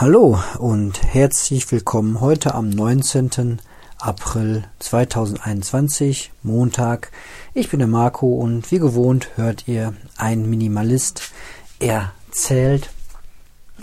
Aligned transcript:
Hallo 0.00 0.38
und 0.58 1.02
herzlich 1.12 1.72
willkommen 1.72 2.20
heute 2.20 2.54
am 2.54 2.70
19. 2.70 3.58
April 3.98 4.62
2021, 4.78 6.30
Montag. 6.44 7.10
Ich 7.52 7.68
bin 7.68 7.80
der 7.80 7.88
Marco 7.88 8.28
und 8.28 8.70
wie 8.70 8.78
gewohnt 8.78 9.30
hört 9.34 9.66
ihr 9.66 9.94
ein 10.16 10.48
Minimalist 10.48 11.32
erzählt. 11.80 12.90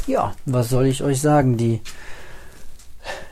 Ja, 0.07 0.33
was 0.45 0.69
soll 0.69 0.85
ich 0.85 1.03
euch 1.03 1.19
sagen? 1.19 1.57
Die 1.57 1.81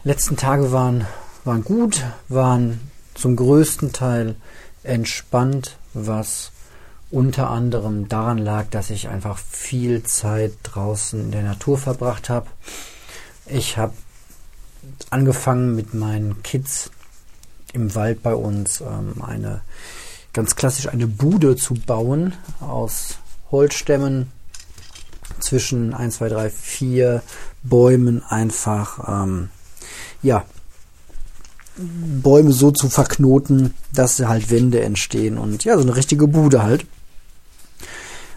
letzten 0.04 0.36
Tage 0.36 0.74
waren, 0.74 1.08
waren 1.46 1.64
gut, 1.64 2.04
waren 2.28 2.82
zum 3.14 3.38
größten 3.38 3.94
Teil 3.94 4.36
entspannt, 4.84 5.78
was 5.94 6.52
unter 7.14 7.52
anderem 7.52 8.10
daran 8.10 8.40
lag, 8.40 8.66
dass 8.72 8.90
ich 8.90 9.08
einfach 9.08 9.38
viel 9.38 10.02
Zeit 10.02 10.54
draußen 10.64 11.20
in 11.22 11.32
der 11.32 11.44
Natur 11.44 11.78
verbracht 11.78 12.28
habe. 12.28 12.48
Ich 13.46 13.78
habe 13.78 13.94
angefangen 15.12 15.76
mit 15.76 15.94
meinen 15.94 16.42
Kids 16.42 16.90
im 17.72 17.94
Wald 17.94 18.24
bei 18.24 18.34
uns 18.34 18.82
ähm, 18.82 19.22
eine 19.22 19.62
ganz 20.34 20.56
klassisch 20.56 20.88
eine 20.88 21.06
Bude 21.06 21.56
zu 21.56 21.76
bauen 21.76 22.34
aus 22.60 23.20
Holzstämmen 23.52 24.32
zwischen 25.40 25.94
1, 25.94 26.16
2, 26.16 26.30
3, 26.30 26.50
4 26.50 27.22
Bäumen 27.62 28.24
einfach 28.24 29.24
ähm, 29.24 29.50
ja 30.24 30.46
Bäume 31.76 32.54
so 32.54 32.72
zu 32.72 32.90
verknoten, 32.90 33.76
dass 33.94 34.20
halt 34.20 34.50
Wände 34.50 34.82
entstehen 34.82 35.38
und 35.38 35.64
ja, 35.64 35.76
so 35.76 35.84
eine 35.84 35.96
richtige 35.96 36.28
Bude 36.28 36.64
halt. 36.64 36.88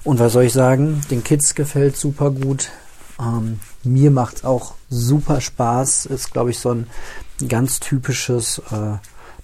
Und 0.07 0.21
was 0.21 0.35
soll 0.35 0.45
ich 0.45 0.53
sagen? 0.53 1.01
Den 1.11 1.25
Kids 1.25 1.57
gefällt 1.57 1.97
super 1.97 2.31
gut. 2.31 2.71
Ähm, 3.19 3.59
mir 3.83 4.13
macht 4.13 4.37
es 4.37 4.45
auch 4.45 4.75
super 4.89 5.41
Spaß. 5.41 6.07
Ist, 6.07 6.33
glaube 6.33 6.51
ich, 6.51 6.61
so 6.61 6.71
ein 6.71 6.87
ganz 7.49 7.81
typisches 7.81 8.63
äh, 8.71 8.99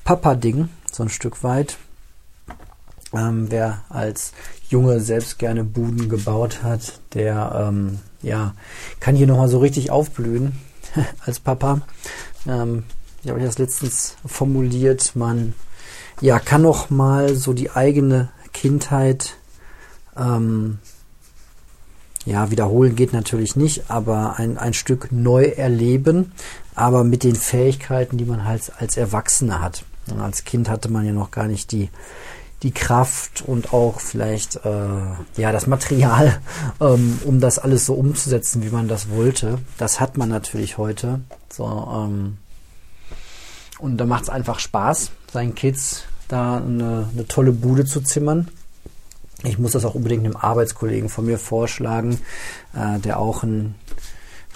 Papa-Ding, 0.05 0.69
so 0.92 1.03
ein 1.03 1.09
Stück 1.09 1.42
weit. 1.42 1.78
Ähm, 3.12 3.50
wer 3.50 3.83
als 3.89 4.34
Junge 4.69 5.00
selbst 5.00 5.41
gerne 5.41 5.64
Buden 5.64 6.09
gebaut 6.09 6.62
hat, 6.62 7.00
der 7.12 7.67
ähm, 7.69 7.98
ja, 8.22 8.55
kann 9.00 9.17
hier 9.17 9.27
nochmal 9.27 9.48
so 9.48 9.59
richtig 9.59 9.91
aufblühen 9.91 10.53
als 11.27 11.41
Papa. 11.41 11.81
Ähm, 12.47 12.84
ich 13.25 13.31
habe 13.31 13.41
das 13.41 13.59
letztens 13.59 14.15
formuliert, 14.25 15.17
man 15.17 15.55
ja, 16.20 16.39
kann 16.39 16.62
noch 16.62 16.89
mal 16.89 17.34
so 17.34 17.53
die 17.53 17.72
eigene 17.72 18.31
Kindheit 18.53 19.39
ähm, 20.17 20.79
ja, 22.25 22.51
wiederholen 22.51 22.95
geht 22.95 23.13
natürlich 23.13 23.57
nicht, 23.57 23.91
aber 23.91 24.39
ein, 24.39 24.59
ein 24.59 24.75
Stück 24.75 25.11
neu 25.11 25.45
erleben, 25.45 26.33
aber 26.75 27.05
mit 27.05 27.25
den 27.25 27.35
Fähigkeiten, 27.35 28.17
die 28.17 28.25
man 28.25 28.45
halt 28.45 28.73
als 28.79 28.97
Erwachsener 28.97 29.61
hat. 29.61 29.85
Und 30.11 30.21
als 30.21 30.45
Kind 30.45 30.69
hatte 30.69 30.89
man 30.91 31.05
ja 31.05 31.13
noch 31.13 31.31
gar 31.31 31.47
nicht 31.47 31.73
die, 31.73 31.91
die 32.63 32.71
Kraft 32.71 33.43
und 33.45 33.73
auch 33.73 34.01
vielleicht 34.01 34.65
äh, 34.65 35.41
ja 35.41 35.53
das 35.53 35.67
Material, 35.67 36.41
ähm, 36.81 37.19
um 37.25 37.41
das 37.41 37.59
alles 37.59 37.87
so 37.87 37.95
umzusetzen, 37.95 38.63
wie 38.63 38.71
man 38.71 38.89
das 38.89 39.11
wollte. 39.11 39.59
Das 39.79 40.01
hat 40.01 40.17
man 40.17 40.29
natürlich 40.29 40.79
heute. 40.79 41.21
So, 41.53 41.67
ähm, 41.67 42.39
und 43.79 43.97
da 43.97 44.07
macht 44.07 44.25
es 44.25 44.31
einfach 44.31 44.61
Spaß, 44.61 45.11
seinen 45.33 45.57
Kids 45.57 46.05
da 46.29 46.59
eine, 46.59 47.09
eine 47.13 47.27
tolle 47.27 47.53
Bude 47.53 47.85
zu 47.85 48.01
zimmern. 48.01 48.49
Ich 49.45 49.59
muss 49.59 49.73
das 49.73 49.85
auch 49.85 49.95
unbedingt 49.95 50.25
einem 50.25 50.37
Arbeitskollegen 50.37 51.09
von 51.09 51.27
mir 51.27 51.39
vorschlagen, 51.39 52.21
äh, 52.75 52.98
der 53.01 53.19
auch 53.19 53.43
einen 53.43 53.75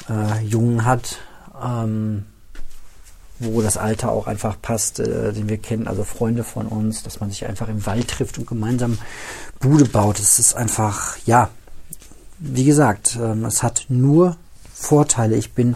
äh, 0.08 0.44
Jungen 0.44 0.84
hat, 0.84 1.18
ähm, 1.62 2.26
wo 3.38 3.60
das 3.62 3.76
Alter 3.76 4.12
auch 4.12 4.26
einfach 4.26 4.60
passt, 4.60 5.00
äh, 5.00 5.32
den 5.32 5.48
wir 5.48 5.58
kennen, 5.58 5.88
also 5.88 6.04
Freunde 6.04 6.44
von 6.44 6.66
uns, 6.66 7.02
dass 7.02 7.20
man 7.20 7.30
sich 7.30 7.46
einfach 7.46 7.68
im 7.68 7.84
Wald 7.86 8.08
trifft 8.08 8.38
und 8.38 8.46
gemeinsam 8.46 8.98
Bude 9.60 9.84
baut. 9.84 10.18
Es 10.20 10.38
ist 10.38 10.54
einfach, 10.54 11.16
ja, 11.26 11.50
wie 12.38 12.64
gesagt, 12.64 13.18
ähm, 13.20 13.44
es 13.44 13.62
hat 13.62 13.86
nur 13.88 14.36
Vorteile. 14.72 15.36
Ich 15.36 15.52
bin, 15.52 15.74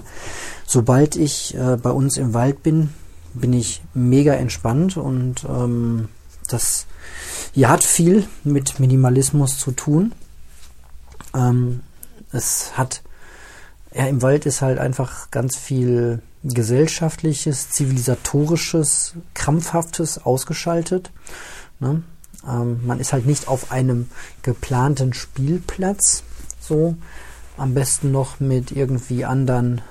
sobald 0.66 1.16
ich 1.16 1.54
äh, 1.56 1.76
bei 1.76 1.90
uns 1.90 2.16
im 2.16 2.34
Wald 2.34 2.62
bin, 2.62 2.90
bin 3.34 3.52
ich 3.52 3.82
mega 3.94 4.34
entspannt 4.34 4.96
und 4.96 5.44
ähm, 5.44 6.08
das 6.52 6.86
ja, 7.54 7.68
hat 7.68 7.84
viel 7.84 8.26
mit 8.44 8.80
Minimalismus 8.80 9.58
zu 9.58 9.72
tun. 9.72 10.12
Ähm, 11.34 11.80
es 12.32 12.76
hat, 12.76 13.02
ja, 13.94 14.06
im 14.06 14.22
Wald 14.22 14.46
ist 14.46 14.62
halt 14.62 14.78
einfach 14.78 15.30
ganz 15.30 15.56
viel 15.56 16.22
gesellschaftliches, 16.42 17.70
zivilisatorisches, 17.70 19.14
krampfhaftes 19.34 20.24
ausgeschaltet. 20.24 21.10
Ne? 21.80 22.02
Ähm, 22.46 22.86
man 22.86 23.00
ist 23.00 23.12
halt 23.12 23.26
nicht 23.26 23.48
auf 23.48 23.70
einem 23.70 24.08
geplanten 24.42 25.12
Spielplatz, 25.12 26.22
so 26.60 26.96
am 27.56 27.74
besten 27.74 28.10
noch 28.10 28.40
mit 28.40 28.70
irgendwie 28.70 29.24
anderen 29.24 29.82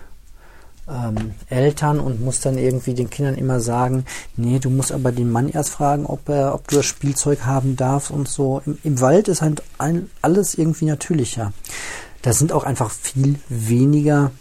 ähm, 0.89 1.31
Eltern 1.49 1.99
und 1.99 2.23
muss 2.23 2.41
dann 2.41 2.57
irgendwie 2.57 2.93
den 2.93 3.09
Kindern 3.09 3.35
immer 3.35 3.59
sagen, 3.59 4.05
nee, 4.35 4.59
du 4.59 4.69
musst 4.69 4.91
aber 4.91 5.11
den 5.11 5.31
Mann 5.31 5.49
erst 5.49 5.69
fragen, 5.69 6.05
ob 6.05 6.27
er, 6.29 6.55
ob 6.55 6.67
du 6.67 6.77
das 6.77 6.85
Spielzeug 6.85 7.45
haben 7.45 7.75
darfst 7.75 8.11
und 8.11 8.27
so. 8.27 8.61
Im, 8.65 8.77
im 8.83 9.01
Wald 9.01 9.27
ist 9.27 9.41
halt 9.41 9.63
ein, 9.77 10.09
alles 10.21 10.55
irgendwie 10.55 10.85
natürlicher. 10.85 11.53
Da 12.21 12.33
sind 12.33 12.51
auch 12.51 12.63
einfach 12.63 12.91
viel 12.91 13.35
weniger 13.47 14.31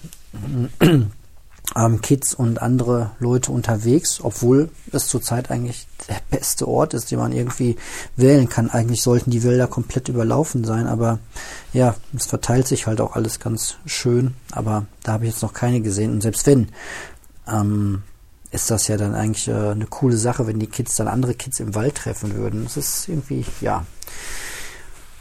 ähm, 1.77 2.01
Kids 2.01 2.35
und 2.35 2.63
andere 2.63 3.11
Leute 3.19 3.53
unterwegs, 3.53 4.21
obwohl 4.23 4.71
es 4.93 5.09
zurzeit 5.09 5.51
eigentlich 5.51 5.87
der 6.09 6.21
beste 6.31 6.67
Ort 6.67 6.95
ist, 6.95 7.11
den 7.11 7.19
man 7.19 7.33
irgendwie 7.33 7.77
wählen 8.17 8.49
kann. 8.49 8.71
Eigentlich 8.71 9.03
sollten 9.03 9.31
die 9.31 9.43
Wälder 9.43 9.67
komplett 9.67 10.09
überlaufen 10.09 10.65
sein, 10.65 10.87
aber 10.87 11.19
ja, 11.73 11.95
es 12.15 12.27
verteilt 12.27 12.67
sich 12.67 12.87
halt 12.87 13.01
auch 13.01 13.17
alles 13.17 13.41
ganz 13.41 13.77
schön, 13.85 14.35
aber 14.53 14.87
da 15.03 15.13
habe 15.13 15.27
ich 15.27 15.33
jetzt 15.33 15.43
noch 15.43 15.53
keine 15.53 15.81
gesehen. 15.81 16.13
Und 16.13 16.23
selbst 16.23 16.47
wenn, 16.47 16.69
ähm, 17.47 18.03
ist 18.51 18.71
das 18.71 18.89
ja 18.89 18.97
dann 18.97 19.15
eigentlich 19.15 19.49
äh, 19.49 19.53
eine 19.53 19.87
coole 19.87 20.17
Sache, 20.17 20.47
wenn 20.47 20.59
die 20.59 20.69
Kids 20.69 20.97
dann 20.97 21.09
andere 21.09 21.35
Kids 21.35 21.61
im 21.61 21.75
Wald 21.75 21.97
treffen 21.97 22.35
würden. 22.35 22.65
Das 22.65 22.79
ist 22.79 23.09
irgendwie, 23.09 23.45
ja. 23.61 23.85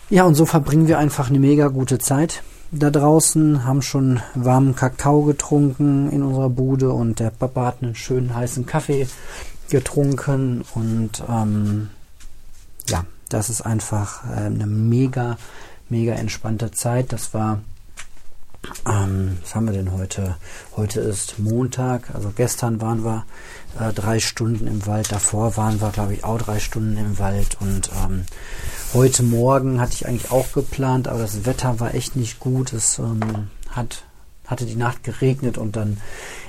Ja, 0.09 0.24
und 0.24 0.36
so 0.36 0.46
verbringen 0.46 0.88
wir 0.88 0.97
einfach 0.97 1.30
eine 1.30 1.40
mega 1.40 1.68
gute 1.68 2.00
Zeit 2.00 2.41
da 2.72 2.90
draußen, 2.90 3.64
haben 3.64 3.82
schon 3.82 4.22
warmen 4.36 4.76
Kakao 4.76 5.24
getrunken 5.24 6.12
in 6.12 6.24
unserer 6.24 6.50
Bude 6.50 6.92
und 6.92 7.20
der 7.20 7.30
Papa 7.30 7.68
hat 7.68 7.84
einen 7.84 7.96
schönen 7.96 8.36
heißen 8.36 8.66
Kaffee 8.66 9.08
getrunken 9.70 10.64
und 10.76 11.24
ähm, 11.30 11.90
ja, 12.88 13.06
das 13.30 13.50
ist 13.50 13.62
einfach 13.62 14.26
äh, 14.26 14.46
eine 14.46 14.68
mega, 14.68 15.38
mega 15.90 16.14
entspannte 16.14 16.72
Zeit. 16.72 17.12
Das 17.12 17.34
war, 17.34 17.62
ähm, 18.86 19.38
was 19.42 19.56
haben 19.56 19.66
wir 19.66 19.74
denn 19.74 19.92
heute? 19.92 20.36
Heute 20.76 21.02
ist 21.02 21.40
Montag, 21.40 22.14
also 22.14 22.32
gestern 22.36 22.82
waren 22.82 23.04
wir 23.04 23.26
äh, 23.80 23.94
drei 23.94 24.20
Stunden 24.20 24.68
im 24.68 24.86
Wald, 24.86 25.12
davor 25.12 25.58
waren 25.58 25.82
wir, 25.82 25.90
glaube 25.90 26.14
ich, 26.14 26.24
auch 26.24 26.38
drei 26.38 26.60
Stunden 26.60 26.98
im 26.98 27.20
Wald 27.20 27.58
und 27.60 27.90
ähm, 28.04 28.26
Heute 28.94 29.22
Morgen 29.22 29.81
hatte 29.81 29.96
ich 29.96 30.08
eigentlich 30.08 30.31
auch 30.31 30.53
geplant, 30.53 31.09
aber 31.09 31.20
das 31.20 31.46
Wetter 31.46 31.81
war 31.81 31.94
echt 31.94 32.16
nicht 32.16 32.40
gut. 32.40 32.72
Es 32.72 32.98
ähm, 33.00 33.50
hat, 33.70 34.03
hatte 34.46 34.66
die 34.66 34.78
Nacht 34.78 35.03
geregnet 35.03 35.58
und 35.58 35.75
dann 35.75 35.98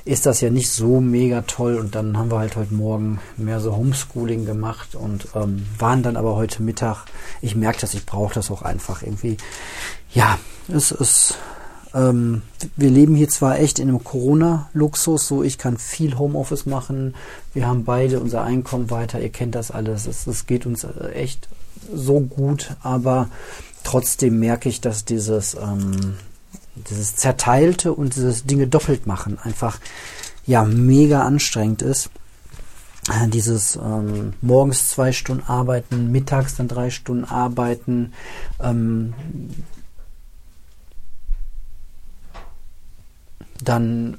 ist 0.04 0.25
das 0.25 0.41
ja 0.41 0.49
nicht 0.49 0.71
so 0.71 1.00
mega 1.00 1.43
toll. 1.43 1.75
Und 1.75 1.97
dann 1.97 2.16
haben 2.16 2.31
wir 2.31 2.38
halt 2.38 2.54
heute 2.54 2.72
Morgen 2.72 3.19
mehr 3.37 3.59
so 3.59 3.75
Homeschooling 3.75 4.47
gemacht 4.47 4.94
und 4.94 5.26
ähm, 5.34 5.66
waren 5.78 6.04
dann 6.04 6.16
aber 6.16 6.37
heute 6.37 6.62
Mittag. 6.62 7.06
Ich 7.43 7.56
merke 7.56 7.81
dass 7.81 7.94
ich 7.94 8.06
brauche 8.06 8.34
das 8.34 8.53
auch 8.53 8.62
einfach 8.62 9.03
irgendwie. 9.03 9.37
Ja, 10.15 10.38
es 10.69 10.93
ist. 10.93 11.34
Ähm, 11.93 12.43
wir 12.76 12.91
leben 12.91 13.16
hier 13.16 13.28
zwar 13.31 13.59
echt 13.59 13.81
in 13.81 13.88
einem 13.88 14.05
Corona-Luxus, 14.05 15.26
so 15.26 15.43
ich 15.43 15.58
kann 15.58 15.76
viel 15.76 16.17
Homeoffice 16.17 16.67
machen. 16.67 17.17
Wir 17.52 17.67
haben 17.67 17.85
beide 17.85 18.20
unser 18.20 18.44
Einkommen 18.44 18.90
weiter. 18.90 19.20
Ihr 19.20 19.31
kennt 19.31 19.56
das 19.56 19.73
alles. 19.73 20.06
Es, 20.06 20.29
es 20.29 20.46
geht 20.46 20.67
uns 20.67 20.85
äh, 20.85 21.11
echt 21.14 21.49
so 21.94 22.20
gut, 22.20 22.76
aber 22.82 23.28
trotzdem 23.84 24.38
merke 24.38 24.69
ich, 24.69 24.80
dass 24.80 25.04
dieses, 25.04 25.54
ähm, 25.54 26.14
dieses 26.75 27.16
Zerteilte 27.16 27.92
und 27.92 28.16
dieses 28.16 28.44
Dinge 28.44 28.66
doppelt 28.66 29.06
machen 29.06 29.38
einfach 29.42 29.78
ja 30.46 30.64
mega 30.64 31.22
anstrengend 31.22 31.82
ist. 31.82 32.10
Äh, 33.08 33.28
dieses 33.28 33.76
ähm, 33.76 34.34
morgens 34.40 34.90
zwei 34.90 35.12
Stunden 35.12 35.44
arbeiten, 35.46 36.12
mittags 36.12 36.56
dann 36.56 36.69
drei 36.69 36.90
Stunden 36.90 37.25
arbeiten, 37.25 38.12
ähm, 38.60 39.14
dann 43.62 44.19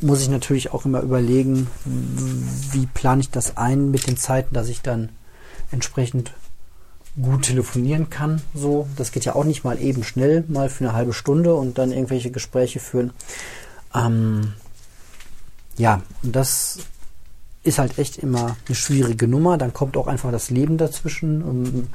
muss 0.00 0.20
ich 0.20 0.28
natürlich 0.28 0.72
auch 0.72 0.84
immer 0.84 1.00
überlegen, 1.00 1.68
wie 1.84 2.86
plane 2.86 3.22
ich 3.22 3.30
das 3.30 3.56
ein 3.56 3.90
mit 3.90 4.06
den 4.06 4.16
Zeiten, 4.16 4.54
dass 4.54 4.68
ich 4.68 4.82
dann 4.82 5.10
entsprechend 5.70 6.32
gut 7.20 7.42
telefonieren 7.42 8.10
kann. 8.10 8.42
So, 8.54 8.88
das 8.96 9.12
geht 9.12 9.24
ja 9.24 9.34
auch 9.34 9.44
nicht 9.44 9.64
mal 9.64 9.80
eben 9.80 10.02
schnell, 10.02 10.44
mal 10.48 10.68
für 10.68 10.84
eine 10.84 10.94
halbe 10.94 11.12
Stunde 11.12 11.54
und 11.54 11.78
dann 11.78 11.92
irgendwelche 11.92 12.30
Gespräche 12.30 12.80
führen. 12.80 13.12
Ähm, 13.94 14.54
ja, 15.76 16.02
und 16.22 16.34
das 16.34 16.78
ist 17.64 17.78
halt 17.78 17.98
echt 17.98 18.18
immer 18.18 18.56
eine 18.66 18.74
schwierige 18.74 19.26
Nummer. 19.26 19.56
Dann 19.56 19.72
kommt 19.72 19.96
auch 19.96 20.06
einfach 20.06 20.30
das 20.30 20.50
Leben 20.50 20.76
dazwischen. 20.76 21.42
Um, 21.42 21.88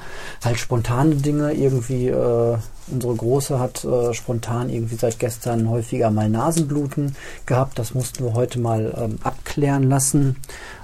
halt 0.44 0.58
spontane 0.58 1.16
Dinge. 1.16 1.54
Irgendwie, 1.54 2.08
äh, 2.08 2.58
unsere 2.88 3.16
Große 3.16 3.60
hat 3.60 3.86
äh, 3.86 4.14
spontan 4.16 4.70
irgendwie 4.70 4.96
seit 4.96 5.20
gestern 5.20 5.70
häufiger 5.70 6.10
mal 6.10 6.28
Nasenbluten 6.28 7.16
gehabt. 7.46 7.78
Das 7.78 7.94
mussten 7.94 8.24
wir 8.24 8.34
heute 8.34 8.60
mal 8.60 8.94
ähm, 8.98 9.20
abklären 9.24 9.84
lassen. 9.84 10.38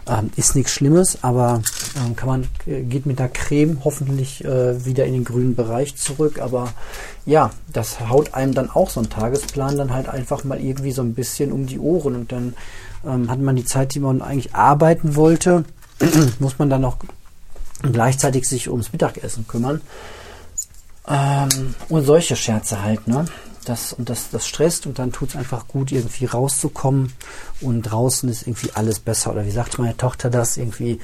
Ähm, 0.08 0.30
ist 0.36 0.56
nichts 0.56 0.72
Schlimmes, 0.72 1.24
aber 1.24 1.64
ähm, 1.98 2.16
kann 2.16 2.30
man, 2.30 2.48
äh, 2.68 2.84
geht 2.84 3.08
mit 3.08 3.18
der 3.18 3.30
Creme 3.30 3.80
hoffentlich 3.84 4.46
äh, 4.46 4.86
wieder 4.86 5.06
in 5.06 5.14
den 5.14 5.24
grünen 5.24 5.56
Bereich 5.56 5.96
zurück. 5.96 6.40
Aber 6.40 6.74
ja, 7.26 7.50
das 7.74 8.08
haut 8.08 8.36
einem 8.36 8.54
dann 8.54 8.70
auch 8.70 8.92
so 8.92 9.00
ein 9.00 9.10
Tagesplan 9.10 9.78
dann 9.78 9.92
halt 9.92 10.08
einfach 10.08 10.44
mal 10.44 10.62
irgendwie 10.62 10.92
so 10.92 11.02
ein 11.02 11.16
bisschen 11.16 11.52
um 11.52 11.66
die 11.66 11.80
Ohren 11.80 12.16
und 12.16 12.32
dann 12.32 12.54
ähm, 13.06 13.30
hat 13.30 13.40
man 13.40 13.56
die 13.56 13.66
Zeit, 13.66 13.94
die 13.94 14.00
man 14.00 14.22
eigentlich 14.22 14.56
arbeiten 14.56 15.16
wollte, 15.16 15.63
muss 16.40 16.60
man 16.60 16.69
dann 16.69 16.81
noch 16.81 16.98
gleichzeitig 17.81 18.48
sich 18.48 18.69
ums 18.69 18.92
Mittagessen 18.92 19.48
kümmern. 19.48 19.81
Ähm, 21.07 21.75
und 21.90 22.06
solche 22.06 22.36
Scherze 22.36 22.81
halt, 22.81 23.07
ne? 23.07 23.25
Das, 23.66 23.94
und 23.94 24.10
das, 24.10 24.30
das 24.30 24.46
stresst 24.48 24.86
und 24.86 25.00
dann 25.00 25.12
tut 25.12 25.30
es 25.30 25.36
einfach 25.36 25.68
gut, 25.68 25.92
irgendwie 25.92 26.25
rauszukommen 26.25 27.13
und 27.62 27.81
draußen 27.81 28.30
ist 28.30 28.46
irgendwie 28.46 28.69
alles 28.75 29.00
besser. 29.00 29.31
Oder 29.31 29.46
wie 29.46 29.51
sagt 29.51 29.80
meine 29.80 29.98
Tochter 29.98 30.30
das? 30.30 30.58
Irgendwie, 30.58 31.00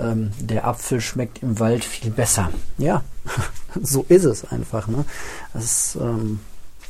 ähm, 0.00 0.32
der 0.40 0.66
Apfel 0.66 1.00
schmeckt 1.00 1.42
im 1.44 1.60
Wald 1.60 1.84
viel 1.84 2.10
besser. 2.10 2.50
Ja, 2.76 3.04
so 3.80 4.04
ist 4.08 4.24
es 4.24 4.44
einfach, 4.44 4.88
ne? 4.88 5.04
Das, 5.54 5.96
ähm, 6.00 6.40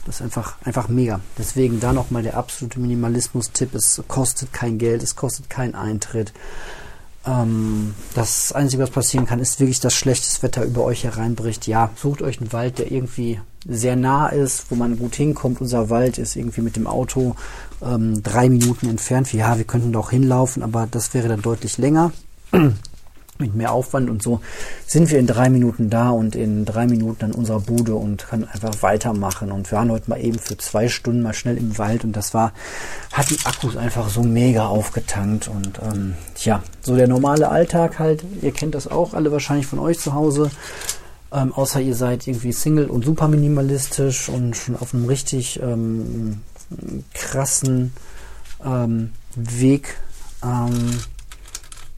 das 0.04 0.16
ist 0.16 0.22
einfach, 0.22 0.56
einfach 0.64 0.88
mega. 0.88 1.20
Deswegen 1.38 1.81
da 1.81 1.93
nochmal 1.93 2.22
der 2.22 2.37
absolute 2.37 2.81
Minimalismus-Tipp. 2.81 3.75
Es 3.75 4.02
kostet 4.08 4.52
kein 4.52 4.78
Geld, 4.78 5.02
es 5.02 5.16
kostet 5.16 5.49
keinen 5.49 5.75
Eintritt. 5.75 6.32
Ähm, 7.25 7.94
das 8.14 8.52
Einzige, 8.52 8.82
was 8.82 8.90
passieren 8.90 9.26
kann, 9.26 9.38
ist 9.38 9.60
wirklich, 9.60 9.81
dass 9.81 9.94
schlechtes 9.94 10.43
Wetter 10.43 10.64
über 10.64 10.84
euch 10.84 11.04
hereinbricht. 11.04 11.66
Ja, 11.66 11.90
sucht 11.94 12.22
euch 12.22 12.40
einen 12.40 12.52
Wald, 12.52 12.78
der 12.78 12.90
irgendwie 12.90 13.40
sehr 13.64 13.94
nah 13.94 14.28
ist, 14.28 14.66
wo 14.70 14.75
man 14.75 14.99
gut 14.99 15.14
hinkommt. 15.14 15.60
Unser 15.60 15.88
Wald 15.88 16.19
ist 16.19 16.34
irgendwie 16.34 16.62
mit 16.62 16.75
dem 16.75 16.88
Auto 16.88 17.37
ähm, 17.81 18.22
drei 18.22 18.48
Minuten 18.48 18.88
entfernt. 18.88 19.32
Ja, 19.32 19.56
wir 19.56 19.64
könnten 19.64 19.93
doch 19.93 20.10
hinlaufen, 20.10 20.64
aber 20.64 20.88
das 20.90 21.14
wäre 21.14 21.28
dann 21.28 21.43
deutlich 21.43 21.78
länger 21.78 22.12
mit 23.38 23.55
mehr 23.55 23.73
Aufwand 23.73 24.11
und 24.11 24.23
so 24.23 24.40
sind 24.87 25.11
wir 25.11 25.19
in 25.19 25.26
drei 25.26 25.49
Minuten 25.49 25.90
da 25.90 26.11
und 26.11 26.37
in 26.37 26.64
drei 26.64 26.87
Minuten 26.87 27.25
an 27.25 27.32
unserer 27.32 27.61
Bude 27.61 27.94
und 27.94 28.29
können 28.29 28.44
einfach 28.44 28.82
weitermachen. 28.82 29.50
Und 29.50 29.70
wir 29.70 29.79
waren 29.79 29.90
heute 29.90 30.11
mal 30.11 30.20
eben 30.20 30.38
für 30.38 30.56
zwei 30.56 30.88
Stunden 30.88 31.23
mal 31.23 31.34
schnell 31.34 31.56
im 31.56 31.76
Wald 31.79 32.05
und 32.05 32.12
das 32.17 32.34
war, 32.34 32.52
hat 33.12 33.31
die 33.31 33.38
Akkus 33.44 33.76
einfach 33.76 34.08
so 34.08 34.23
mega 34.23 34.67
aufgetankt 34.67 35.49
und 35.49 35.81
ähm, 35.82 36.14
ja, 36.44 36.62
so 36.81 36.94
der 36.96 37.08
normale 37.08 37.49
Alltag 37.49 37.99
halt, 37.99 38.25
ihr 38.40 38.52
kennt 38.52 38.75
das 38.75 38.87
auch 38.87 39.14
alle 39.14 39.32
wahrscheinlich 39.32 39.67
von 39.67 39.79
euch 39.79 39.99
zu 39.99 40.14
Hause. 40.14 40.50
Ähm, 41.32 41.52
außer 41.52 41.81
ihr 41.81 41.94
seid 41.94 42.26
irgendwie 42.26 42.52
Single 42.52 42.87
und 42.87 43.06
super 43.06 43.26
minimalistisch 43.26 44.29
und 44.29 44.55
schon 44.55 44.76
auf 44.76 44.93
einem 44.93 45.06
richtig 45.06 45.61
ähm, 45.62 46.43
krassen 47.14 47.94
ähm, 48.64 49.11
Weg, 49.34 49.96
ähm, 50.44 51.00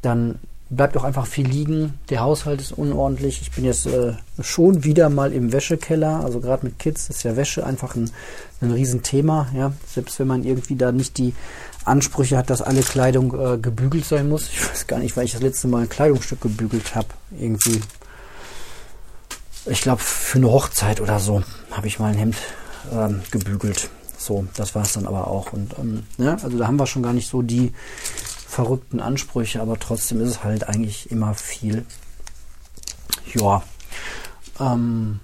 dann 0.02 0.38
bleibt 0.76 0.96
auch 0.96 1.04
einfach 1.04 1.26
viel 1.26 1.46
liegen. 1.46 1.94
Der 2.10 2.20
Haushalt 2.20 2.60
ist 2.60 2.72
unordentlich. 2.72 3.40
Ich 3.42 3.50
bin 3.50 3.64
jetzt 3.64 3.86
äh, 3.86 4.14
schon 4.40 4.84
wieder 4.84 5.08
mal 5.08 5.32
im 5.32 5.52
Wäschekeller. 5.52 6.20
Also 6.24 6.40
gerade 6.40 6.66
mit 6.66 6.78
Kids 6.78 7.08
ist 7.10 7.22
ja 7.22 7.36
Wäsche 7.36 7.64
einfach 7.66 7.94
ein, 7.94 8.10
ein 8.60 8.70
Riesenthema. 8.70 9.48
Ja? 9.54 9.72
Selbst 9.86 10.18
wenn 10.18 10.26
man 10.26 10.44
irgendwie 10.44 10.76
da 10.76 10.92
nicht 10.92 11.18
die 11.18 11.34
Ansprüche 11.84 12.38
hat, 12.38 12.50
dass 12.50 12.62
alle 12.62 12.82
Kleidung 12.82 13.34
äh, 13.38 13.58
gebügelt 13.58 14.04
sein 14.04 14.28
muss. 14.28 14.48
Ich 14.48 14.68
weiß 14.68 14.86
gar 14.86 14.98
nicht, 14.98 15.16
weil 15.16 15.24
ich 15.24 15.32
das 15.32 15.42
letzte 15.42 15.68
Mal 15.68 15.82
ein 15.82 15.88
Kleidungsstück 15.88 16.40
gebügelt 16.40 16.94
habe. 16.94 17.08
Irgendwie. 17.38 17.80
Ich 19.66 19.80
glaube, 19.80 20.00
für 20.00 20.38
eine 20.38 20.50
Hochzeit 20.50 21.00
oder 21.00 21.18
so 21.18 21.42
habe 21.70 21.86
ich 21.86 21.98
mal 21.98 22.12
ein 22.12 22.18
Hemd 22.18 22.36
ähm, 22.92 23.20
gebügelt. 23.30 23.88
So, 24.18 24.46
das 24.56 24.74
war 24.74 24.82
es 24.82 24.94
dann 24.94 25.06
aber 25.06 25.26
auch. 25.26 25.52
Und 25.52 25.78
ähm, 25.78 26.04
ja, 26.18 26.34
also 26.42 26.56
da 26.56 26.66
haben 26.66 26.78
wir 26.78 26.86
schon 26.86 27.02
gar 27.02 27.12
nicht 27.12 27.28
so 27.28 27.42
die 27.42 27.72
verrückten 28.54 29.00
Ansprüche, 29.00 29.60
aber 29.60 29.80
trotzdem 29.80 30.20
ist 30.20 30.28
es 30.28 30.44
halt 30.44 30.68
eigentlich 30.68 31.10
immer 31.10 31.34
viel. 31.34 31.84
Ja. 33.34 33.62
Ähm, 34.60 35.18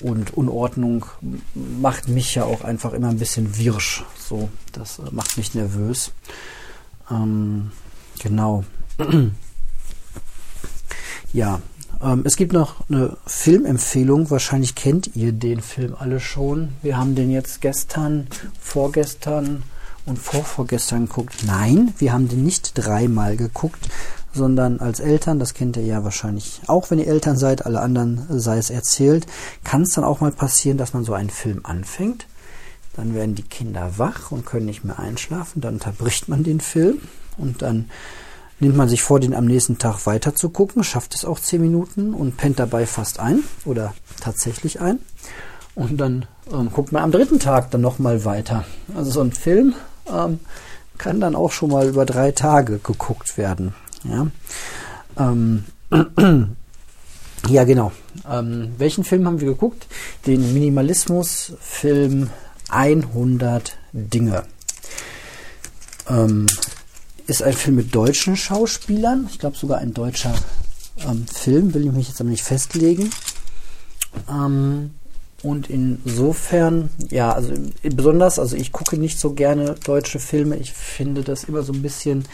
und 0.00 0.34
Unordnung 0.36 1.06
macht 1.54 2.08
mich 2.08 2.34
ja 2.34 2.44
auch 2.44 2.62
einfach 2.62 2.92
immer 2.92 3.08
ein 3.08 3.18
bisschen 3.18 3.56
wirsch. 3.56 4.04
So, 4.18 4.50
das 4.72 4.98
äh, 4.98 5.10
macht 5.10 5.38
mich 5.38 5.54
nervös. 5.54 6.12
Ähm, 7.10 7.72
genau. 8.18 8.64
ja, 11.32 11.60
ähm, 12.02 12.22
es 12.26 12.36
gibt 12.36 12.52
noch 12.52 12.88
eine 12.90 13.16
Filmempfehlung. 13.26 14.30
Wahrscheinlich 14.30 14.74
kennt 14.74 15.16
ihr 15.16 15.32
den 15.32 15.62
Film 15.62 15.96
alle 15.98 16.20
schon. 16.20 16.74
Wir 16.82 16.98
haben 16.98 17.14
den 17.14 17.30
jetzt 17.30 17.62
gestern, 17.62 18.28
vorgestern 18.60 19.62
und 20.08 20.18
vorvorgestern 20.18 21.06
geguckt. 21.06 21.44
Nein, 21.46 21.94
wir 21.98 22.12
haben 22.12 22.28
den 22.28 22.44
nicht 22.44 22.72
dreimal 22.74 23.36
geguckt, 23.36 23.88
sondern 24.32 24.80
als 24.80 25.00
Eltern, 25.00 25.38
das 25.38 25.54
kennt 25.54 25.76
ihr 25.76 25.84
ja 25.84 26.04
wahrscheinlich 26.04 26.60
auch, 26.66 26.90
wenn 26.90 26.98
ihr 26.98 27.06
Eltern 27.06 27.36
seid, 27.36 27.66
alle 27.66 27.80
anderen 27.80 28.26
sei 28.28 28.58
es 28.58 28.70
erzählt, 28.70 29.26
kann 29.64 29.82
es 29.82 29.94
dann 29.94 30.04
auch 30.04 30.20
mal 30.20 30.32
passieren, 30.32 30.78
dass 30.78 30.94
man 30.94 31.04
so 31.04 31.12
einen 31.14 31.30
Film 31.30 31.60
anfängt. 31.64 32.26
Dann 32.94 33.14
werden 33.14 33.34
die 33.34 33.42
Kinder 33.42 33.92
wach 33.98 34.32
und 34.32 34.44
können 34.44 34.66
nicht 34.66 34.84
mehr 34.84 34.98
einschlafen. 34.98 35.60
Dann 35.60 35.74
unterbricht 35.74 36.28
man 36.28 36.42
den 36.42 36.60
Film 36.60 36.98
und 37.36 37.62
dann 37.62 37.90
nimmt 38.58 38.76
man 38.76 38.88
sich 38.88 39.02
vor, 39.02 39.20
den 39.20 39.34
am 39.34 39.44
nächsten 39.44 39.78
Tag 39.78 40.04
weiter 40.06 40.34
zu 40.34 40.50
gucken, 40.50 40.82
schafft 40.82 41.14
es 41.14 41.24
auch 41.24 41.38
zehn 41.38 41.60
Minuten 41.60 42.12
und 42.12 42.36
pennt 42.36 42.58
dabei 42.58 42.86
fast 42.86 43.20
ein 43.20 43.44
oder 43.64 43.94
tatsächlich 44.20 44.80
ein. 44.80 44.98
Und 45.76 45.98
dann 45.98 46.26
ähm, 46.52 46.72
guckt 46.72 46.90
man 46.90 47.04
am 47.04 47.12
dritten 47.12 47.38
Tag 47.38 47.70
dann 47.70 47.82
nochmal 47.82 48.24
weiter. 48.24 48.64
Also 48.96 49.12
so 49.12 49.20
ein 49.20 49.30
Film 49.30 49.74
ähm, 50.12 50.40
kann 50.96 51.20
dann 51.20 51.36
auch 51.36 51.52
schon 51.52 51.70
mal 51.70 51.88
über 51.88 52.04
drei 52.04 52.32
Tage 52.32 52.78
geguckt 52.78 53.38
werden. 53.38 53.74
Ja, 54.04 54.26
ähm, 55.18 55.64
ja 57.48 57.64
genau. 57.64 57.92
Ähm, 58.28 58.74
welchen 58.78 59.04
Film 59.04 59.26
haben 59.26 59.40
wir 59.40 59.48
geguckt? 59.48 59.86
Den 60.26 60.52
Minimalismus-Film 60.52 62.30
100 62.68 63.76
Dinge. 63.92 64.42
Ähm, 66.08 66.46
ist 67.26 67.42
ein 67.42 67.52
Film 67.52 67.76
mit 67.76 67.94
deutschen 67.94 68.36
Schauspielern. 68.36 69.28
Ich 69.30 69.38
glaube 69.38 69.56
sogar 69.56 69.78
ein 69.78 69.94
deutscher 69.94 70.34
ähm, 71.06 71.26
Film, 71.26 71.74
will 71.74 71.86
ich 71.86 71.92
mich 71.92 72.08
jetzt 72.08 72.20
aber 72.20 72.30
nicht 72.30 72.42
festlegen. 72.42 73.10
Ähm, 74.28 74.92
und 75.42 75.70
insofern, 75.70 76.90
ja, 77.10 77.32
also 77.32 77.52
besonders, 77.82 78.38
also 78.38 78.56
ich 78.56 78.72
gucke 78.72 78.96
nicht 78.96 79.20
so 79.20 79.34
gerne 79.34 79.76
deutsche 79.84 80.18
Filme. 80.18 80.56
Ich 80.56 80.72
finde 80.72 81.22
das 81.22 81.44
immer 81.44 81.62
so 81.62 81.72
ein 81.72 81.82
bisschen, 81.82 82.24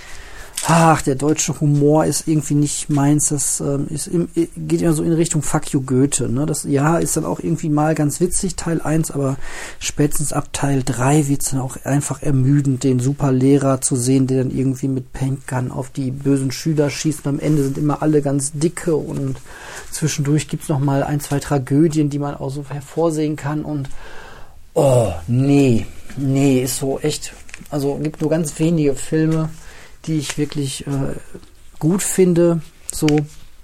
ach, 0.66 1.02
der 1.02 1.14
deutsche 1.14 1.60
Humor 1.60 2.04
ist 2.04 2.26
irgendwie 2.26 2.54
nicht 2.54 2.88
meins. 2.88 3.28
Das 3.28 3.60
ähm, 3.60 3.86
ist 3.88 4.06
im, 4.06 4.28
geht 4.34 4.80
immer 4.80 4.92
so 4.92 5.02
in 5.02 5.12
Richtung 5.12 5.42
Fuck 5.42 5.72
you 5.72 5.82
Goethe. 5.82 6.28
Ne? 6.28 6.46
Das 6.46 6.64
ja 6.64 6.98
ist 6.98 7.16
dann 7.16 7.24
auch 7.24 7.40
irgendwie 7.40 7.68
mal 7.68 7.94
ganz 7.94 8.20
witzig, 8.20 8.56
Teil 8.56 8.80
1, 8.80 9.10
aber 9.10 9.36
spätestens 9.78 10.32
ab 10.32 10.52
Teil 10.52 10.82
3 10.82 11.28
wird 11.28 11.42
es 11.42 11.50
dann 11.50 11.60
auch 11.60 11.76
einfach 11.84 12.22
ermüdend, 12.22 12.84
den 12.84 12.98
Superlehrer 13.00 13.80
zu 13.80 13.96
sehen, 13.96 14.26
der 14.26 14.42
dann 14.42 14.50
irgendwie 14.50 14.88
mit 14.88 15.12
Paintgun 15.12 15.70
auf 15.70 15.90
die 15.90 16.10
bösen 16.10 16.50
Schüler 16.50 16.90
schießt. 16.90 17.26
Und 17.26 17.34
am 17.34 17.40
Ende 17.40 17.62
sind 17.62 17.78
immer 17.78 18.02
alle 18.02 18.22
ganz 18.22 18.52
dicke 18.52 18.96
und 18.96 19.36
zwischendurch 19.90 20.48
gibt 20.48 20.64
es 20.64 20.68
noch 20.68 20.80
mal 20.80 21.02
ein, 21.02 21.20
zwei 21.20 21.40
Tragödien, 21.40 22.10
die 22.10 22.18
man 22.18 22.34
auch 22.34 22.50
so 22.50 22.64
hervorsehen 22.68 23.36
kann. 23.36 23.64
Und 23.64 23.90
oh, 24.72 25.12
nee, 25.26 25.86
nee, 26.16 26.62
ist 26.62 26.78
so 26.78 26.98
echt. 27.00 27.34
Also 27.70 27.96
gibt 28.02 28.20
nur 28.20 28.30
ganz 28.30 28.58
wenige 28.58 28.94
Filme, 28.94 29.48
die 30.06 30.18
ich 30.18 30.38
wirklich 30.38 30.86
äh, 30.86 31.14
gut 31.78 32.02
finde. 32.02 32.60
So, 32.92 33.06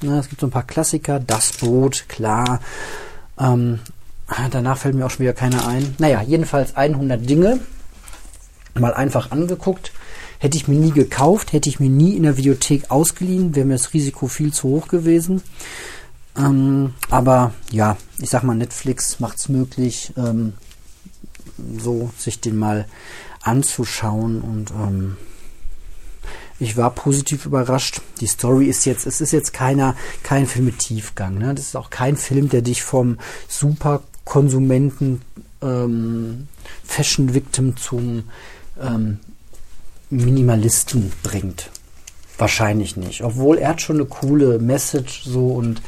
ne, 0.03 0.19
es 0.19 0.29
gibt 0.29 0.41
so 0.41 0.47
ein 0.47 0.53
paar 0.53 0.67
Klassiker. 0.67 1.21
Das 1.21 1.53
Boot, 1.53 2.07
klar. 2.09 2.61
Ähm, 3.39 3.81
danach 4.51 4.79
fällt 4.79 4.95
mir 4.95 5.07
auch 5.07 5.11
schon 5.11 5.21
wieder 5.21 5.33
keiner 5.33 5.67
ein. 5.67 5.95
Naja, 5.99 6.23
jedenfalls 6.23 6.77
100 6.77 7.29
Dinge. 7.29 7.61
Mal 8.75 8.95
einfach 8.95 9.31
angeguckt. 9.31 9.93
Hätte 10.39 10.57
ich 10.57 10.69
mir 10.69 10.79
nie 10.79 10.93
gekauft, 10.93 11.53
hätte 11.53 11.69
ich 11.69 11.81
mir 11.81 11.91
nie 11.91 12.17
in 12.17 12.23
der 12.23 12.39
Videothek 12.39 12.91
ausgeliehen, 12.91 13.55
wäre 13.55 13.67
mir 13.67 13.75
das 13.75 13.93
Risiko 13.93 14.27
viel 14.27 14.55
zu 14.55 14.69
hoch 14.69 14.89
gewesen. 14.89 15.43
Ähm, 16.35 16.95
aber 17.11 17.53
ja, 17.71 17.99
ich 18.19 18.31
sag 18.31 18.43
mal, 18.45 18.55
Netflix 18.55 19.21
macht 19.21 19.39
es 19.39 19.51
möglich, 19.51 20.15
ähm, 20.17 20.55
so 21.79 22.11
sich 22.17 22.41
den 22.41 22.57
mal 22.57 22.87
anzuschauen 23.43 24.41
und 24.41 24.71
ähm, 24.71 25.17
ich 26.61 26.77
war 26.77 26.91
positiv 26.91 27.47
überrascht. 27.47 28.03
Die 28.21 28.27
Story 28.27 28.67
ist 28.67 28.85
jetzt, 28.85 29.07
es 29.07 29.21
ist 29.21 29.33
jetzt 29.33 29.53
keiner, 29.53 29.97
kein 30.23 30.47
Film 30.47 30.67
mit 30.67 30.79
Tiefgang. 30.79 31.39
Ne? 31.39 31.55
Das 31.55 31.65
ist 31.65 31.77
auch 31.77 31.91
kein 31.91 32.17
Film, 32.17 32.51
der 32.51 32.61
dich 32.61 32.83
vom 32.83 33.19
Superkonsumenten 33.49 35.23
ähm, 35.63 36.49
Fashion 36.85 37.35
Victim 37.35 37.77
zum 37.77 38.25
ähm, 38.81 39.19
Minimalisten 40.11 41.13
bringt. 41.23 41.71
Wahrscheinlich 42.37 42.97
nicht. 42.97 43.23
Obwohl 43.23 43.59
er 43.59 43.71
hat 43.71 43.81
schon 43.81 43.97
eine 43.97 44.07
coole 44.07 44.59
Message 44.59 45.25
so 45.25 45.49
und 45.49 45.81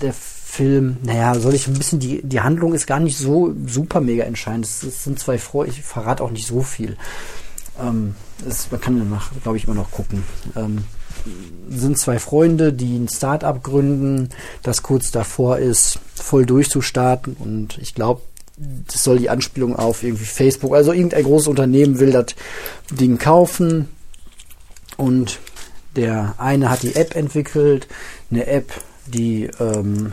der 0.00 0.12
Film, 0.12 0.98
naja, 1.02 1.38
soll 1.38 1.54
ich 1.54 1.68
ein 1.68 1.74
bisschen, 1.74 2.00
die, 2.00 2.22
die 2.22 2.40
Handlung 2.40 2.74
ist 2.74 2.86
gar 2.86 3.00
nicht 3.00 3.16
so 3.16 3.54
super 3.66 4.00
mega 4.00 4.24
entscheidend. 4.24 4.66
Es, 4.66 5.04
sind 5.04 5.18
zwei 5.18 5.38
Freunde, 5.38 5.72
ich 5.72 5.82
verrate 5.82 6.22
auch 6.22 6.30
nicht 6.30 6.46
so 6.46 6.62
viel. 6.62 6.96
Ähm, 7.80 8.14
es, 8.48 8.70
man 8.70 8.80
kann 8.80 8.98
danach, 8.98 9.30
glaube 9.42 9.56
ich, 9.58 9.64
immer 9.64 9.74
noch 9.74 9.90
gucken. 9.90 10.22
Ähm, 10.56 10.84
sind 11.68 11.98
zwei 11.98 12.18
Freunde, 12.18 12.72
die 12.72 12.96
ein 12.96 13.08
Start-up 13.08 13.62
gründen, 13.62 14.30
das 14.62 14.82
kurz 14.82 15.10
davor 15.10 15.58
ist, 15.58 15.98
voll 16.14 16.46
durchzustarten 16.46 17.34
und 17.38 17.78
ich 17.78 17.94
glaube, 17.94 18.22
das 18.86 19.04
soll 19.04 19.18
die 19.18 19.30
Anspielung 19.30 19.76
auf 19.76 20.02
irgendwie 20.02 20.24
Facebook, 20.24 20.74
also 20.74 20.92
irgendein 20.92 21.24
großes 21.24 21.48
Unternehmen 21.48 21.98
will 21.98 22.10
das 22.10 22.26
Ding 22.90 23.18
kaufen 23.18 23.88
und 24.96 25.38
der 25.96 26.34
eine 26.38 26.70
hat 26.70 26.82
die 26.82 26.94
App 26.94 27.16
entwickelt, 27.16 27.88
eine 28.30 28.46
App, 28.46 28.72
die 29.06 29.50
ähm, 29.58 30.12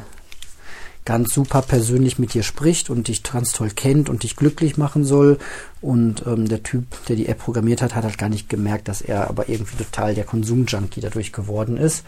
ganz 1.08 1.34
super 1.34 1.62
persönlich 1.62 2.20
mit 2.20 2.34
dir 2.34 2.44
spricht 2.44 2.90
und 2.90 3.08
dich 3.08 3.24
ganz 3.24 3.54
toll 3.54 3.70
kennt 3.74 4.10
und 4.10 4.24
dich 4.24 4.36
glücklich 4.36 4.76
machen 4.76 5.06
soll. 5.06 5.40
Und 5.80 6.28
ähm, 6.28 6.50
der 6.50 6.64
Typ, 6.64 6.84
der 7.08 7.16
die 7.16 7.30
App 7.30 7.40
programmiert 7.40 7.82
hat, 7.82 7.96
hat 7.96 8.04
halt 8.04 8.18
gar 8.18 8.28
nicht 8.28 8.50
gemerkt, 8.50 8.90
dass 8.90 9.00
er 9.00 9.30
aber 9.30 9.48
irgendwie 9.48 9.78
total 9.78 10.16
der 10.16 10.26
Konsumjunkie 10.26 11.00
dadurch 11.00 11.32
geworden 11.32 11.78
ist. 11.78 12.04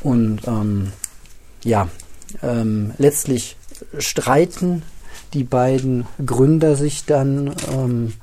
Und 0.00 0.40
ähm, 0.46 0.90
ja, 1.64 1.88
ähm, 2.42 2.92
letztlich 2.96 3.56
streiten 3.98 4.84
die 5.34 5.44
beiden 5.44 6.06
Gründer 6.24 6.76
sich 6.76 7.04
dann 7.04 7.54
ähm, 7.70 8.14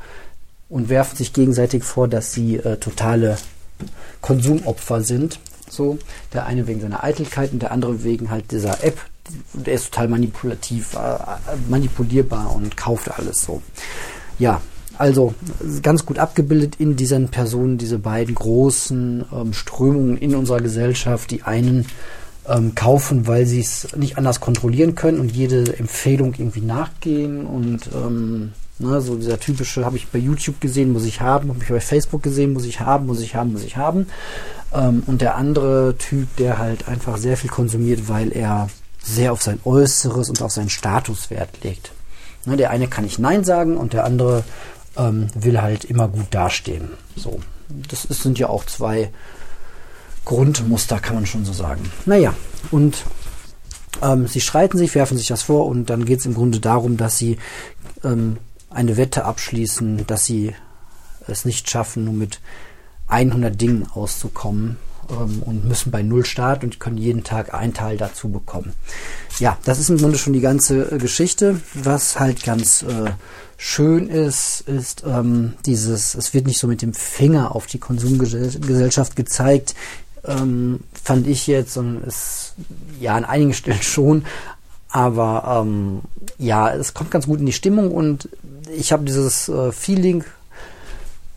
und 0.68 0.90
werfen 0.90 1.16
sich 1.16 1.32
gegenseitig 1.32 1.84
vor, 1.84 2.08
dass 2.08 2.34
sie 2.34 2.56
äh, 2.56 2.78
totale 2.78 3.38
Konsumopfer 4.22 5.04
sind. 5.04 5.40
So, 5.70 6.00
der 6.34 6.48
eine 6.48 6.66
wegen 6.66 6.82
seiner 6.82 7.04
Eitelkeit 7.04 7.54
und 7.54 7.62
der 7.62 7.72
andere 7.72 8.04
wegen 8.04 8.32
halt 8.32 8.50
dieser 8.50 8.84
App. 8.84 8.98
Der 9.54 9.74
ist 9.74 9.92
total 9.92 10.08
manipulativ, 10.10 10.94
äh, 10.94 11.18
manipulierbar 11.70 12.56
und 12.56 12.78
kauft 12.78 13.12
alles 13.12 13.44
so. 13.44 13.62
Ja, 14.40 14.62
also 14.98 15.34
ganz 15.82 16.06
gut 16.06 16.20
abgebildet 16.20 16.76
in 16.80 16.96
diesen 16.96 17.30
Personen, 17.30 17.78
diese 17.78 18.00
beiden 18.00 18.36
großen 18.36 19.26
ähm, 19.32 19.54
Strömungen 19.54 20.18
in 20.18 20.36
unserer 20.36 20.62
Gesellschaft. 20.62 21.30
Die 21.32 21.44
einen 21.44 21.86
ähm, 22.48 22.74
kaufen, 22.76 23.28
weil 23.28 23.46
sie 23.46 23.60
es 23.60 23.96
nicht 23.96 24.18
anders 24.18 24.40
kontrollieren 24.40 24.96
können 24.96 25.20
und 25.20 25.32
jede 25.32 25.78
Empfehlung 25.78 26.34
irgendwie 26.38 26.62
nachgehen 26.62 27.46
und 27.46 27.90
ähm, 27.94 28.54
Ne, 28.80 29.02
so 29.02 29.16
dieser 29.16 29.40
typische, 29.40 29.86
habe 29.86 29.98
ich 29.98 30.08
bei 30.10 30.20
YouTube 30.20 30.62
gesehen, 30.62 30.94
muss 30.94 31.06
ich 31.06 31.20
haben, 31.20 31.50
habe 31.50 31.64
ich 31.64 31.70
bei 31.70 31.80
Facebook 31.80 32.22
gesehen, 32.22 32.54
muss 32.54 32.66
ich 32.66 32.80
haben, 32.80 33.08
muss 33.08 33.22
ich 33.22 33.34
haben, 33.34 33.52
muss 33.52 33.64
ich 33.64 33.76
haben. 33.76 34.06
Ähm, 34.72 35.02
und 35.08 35.22
der 35.22 35.36
andere 35.36 35.96
Typ, 35.98 36.28
der 36.36 36.60
halt 36.60 36.88
einfach 36.88 37.18
sehr 37.18 37.38
viel 37.38 37.50
konsumiert, 37.50 38.08
weil 38.08 38.32
er 38.32 38.70
sehr 39.08 39.32
auf 39.32 39.42
sein 39.42 39.60
Äußeres 39.64 40.30
und 40.30 40.42
auf 40.42 40.52
seinen 40.52 40.70
Statuswert 40.70 41.64
legt. 41.64 41.92
Ne, 42.46 42.58
der 42.58 42.72
eine 42.72 42.88
kann 42.88 43.04
nicht 43.04 43.20
Nein 43.20 43.44
sagen 43.44 43.78
und 43.78 43.94
der 43.94 44.06
andere 44.06 44.44
ähm, 44.98 45.28
will 45.34 45.62
halt 45.62 45.86
immer 45.86 46.08
gut 46.08 46.28
dastehen. 46.32 46.90
So, 47.16 47.40
das 47.90 48.06
ist, 48.06 48.24
sind 48.24 48.40
ja 48.40 48.50
auch 48.50 48.66
zwei 48.66 49.12
Grundmuster, 50.26 51.00
kann 51.00 51.16
man 51.16 51.26
schon 51.26 51.46
so 51.46 51.54
sagen. 51.54 51.90
Naja, 52.06 52.34
und 52.72 53.04
ähm, 54.02 54.28
sie 54.28 54.42
streiten 54.42 54.78
sich, 54.78 54.94
werfen 54.94 55.18
sich 55.18 55.28
das 55.28 55.44
vor 55.44 55.66
und 55.68 55.90
dann 55.90 56.06
geht 56.06 56.20
es 56.20 56.26
im 56.26 56.36
Grunde 56.36 56.60
darum, 56.60 56.98
dass 56.98 57.18
sie 57.18 57.38
ähm, 58.04 58.38
eine 58.70 58.98
Wette 58.98 59.26
abschließen, 59.26 60.06
dass 60.08 60.26
sie 60.26 60.54
es 61.28 61.46
nicht 61.46 61.70
schaffen, 61.70 62.06
nur 62.06 62.14
mit 62.14 62.40
100 63.08 63.60
Dingen 63.60 63.88
auszukommen 63.94 64.78
ähm, 65.10 65.42
und 65.44 65.66
müssen 65.66 65.92
bei 65.92 66.04
Null 66.04 66.26
starten 66.26 66.66
und 66.66 66.80
können 66.80 66.98
jeden 66.98 67.24
Tag 67.24 67.54
einen 67.54 67.74
Teil 67.74 67.98
dazu 67.98 68.30
bekommen. 68.30 68.74
Ja, 69.40 69.58
das 69.66 69.80
ist 69.80 69.90
im 69.90 69.98
Grunde 69.98 70.18
schon 70.18 70.34
die 70.34 70.42
ganze 70.42 70.92
äh, 70.92 70.98
Geschichte. 70.98 71.62
Was 71.74 72.20
halt 72.20 72.44
ganz 72.44 72.84
äh, 72.84 73.12
schön 73.58 74.08
ist, 74.08 74.62
ist 74.62 75.04
ähm, 75.06 75.54
dieses, 75.66 76.16
es 76.16 76.34
wird 76.34 76.48
nicht 76.48 76.60
so 76.60 76.68
mit 76.68 76.82
dem 76.82 76.94
Finger 76.94 77.56
auf 77.56 77.68
die 77.68 77.80
Konsumgesellschaft 77.80 79.16
gezeigt, 79.16 79.76
ähm, 80.26 80.82
fand 81.04 81.28
ich 81.28 81.48
jetzt, 81.48 81.74
sondern 81.74 82.04
es, 82.08 82.54
ja, 83.00 83.16
an 83.16 83.26
einigen 83.26 83.54
Stellen 83.54 83.82
schon, 83.82 84.26
aber 84.90 85.64
ähm, 85.66 86.02
ja, 86.38 86.74
es 86.74 86.94
kommt 86.94 87.12
ganz 87.12 87.26
gut 87.26 87.40
in 87.40 87.46
die 87.46 87.54
Stimmung 87.54 87.92
und 87.92 88.30
ich 88.76 88.92
habe 88.92 89.06
dieses 89.06 89.50
äh, 89.50 89.72
Feeling 89.72 90.24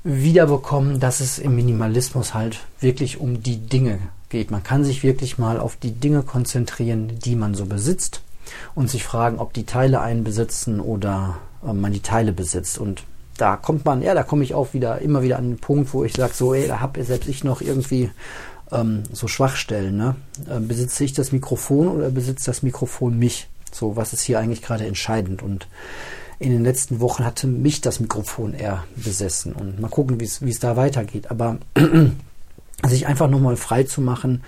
wiederbekommen, 0.02 1.00
dass 1.00 1.20
es 1.20 1.38
im 1.38 1.54
Minimalismus 1.56 2.34
halt 2.34 2.60
wirklich 2.80 3.20
um 3.20 3.42
die 3.42 3.58
Dinge 3.58 3.98
geht. 4.30 4.50
Man 4.50 4.62
kann 4.62 4.84
sich 4.84 5.02
wirklich 5.02 5.38
mal 5.38 5.60
auf 5.60 5.76
die 5.76 5.92
Dinge 5.92 6.22
konzentrieren, 6.22 7.18
die 7.18 7.36
man 7.36 7.54
so 7.54 7.66
besitzt 7.66 8.22
und 8.74 8.88
sich 8.88 9.04
fragen, 9.04 9.38
ob 9.38 9.52
die 9.52 9.66
Teile 9.66 10.00
einen 10.00 10.24
besitzen 10.24 10.80
oder 10.80 11.38
äh, 11.66 11.72
man 11.72 11.92
die 11.92 12.00
Teile 12.00 12.32
besitzt. 12.32 12.78
Und 12.78 13.04
da 13.36 13.56
kommt 13.56 13.84
man, 13.84 14.02
ja, 14.02 14.14
da 14.14 14.22
komme 14.22 14.44
ich 14.44 14.54
auch 14.54 14.72
wieder 14.72 15.00
immer 15.00 15.22
wieder 15.22 15.38
an 15.38 15.50
den 15.50 15.58
Punkt, 15.58 15.92
wo 15.92 16.04
ich 16.04 16.14
sage, 16.14 16.34
so, 16.34 16.54
ey, 16.54 16.66
da 16.66 16.80
habe 16.80 17.02
selbst 17.04 17.28
ich 17.28 17.44
noch 17.44 17.60
irgendwie 17.60 18.10
ähm, 18.72 19.02
so 19.12 19.28
Schwachstellen. 19.28 19.96
Ne? 19.96 20.16
Äh, 20.48 20.60
besitze 20.60 21.04
ich 21.04 21.12
das 21.12 21.32
Mikrofon 21.32 21.88
oder 21.88 22.10
besitzt 22.10 22.48
das 22.48 22.62
Mikrofon 22.62 23.18
mich? 23.18 23.48
So, 23.72 23.96
was 23.96 24.12
ist 24.12 24.22
hier 24.22 24.38
eigentlich 24.38 24.62
gerade 24.62 24.86
entscheidend? 24.86 25.42
Und 25.42 25.68
in 26.40 26.50
den 26.50 26.64
letzten 26.64 27.00
Wochen 27.00 27.24
hatte 27.24 27.46
mich 27.46 27.82
das 27.82 28.00
Mikrofon 28.00 28.54
eher 28.54 28.84
besessen. 28.96 29.52
Und 29.52 29.78
mal 29.78 29.88
gucken, 29.88 30.18
wie 30.20 30.24
es 30.24 30.58
da 30.58 30.74
weitergeht. 30.74 31.30
Aber 31.30 31.58
sich 32.88 33.06
einfach 33.06 33.28
nochmal 33.28 33.56
frei 33.56 33.84
zu 33.84 34.00
machen 34.00 34.42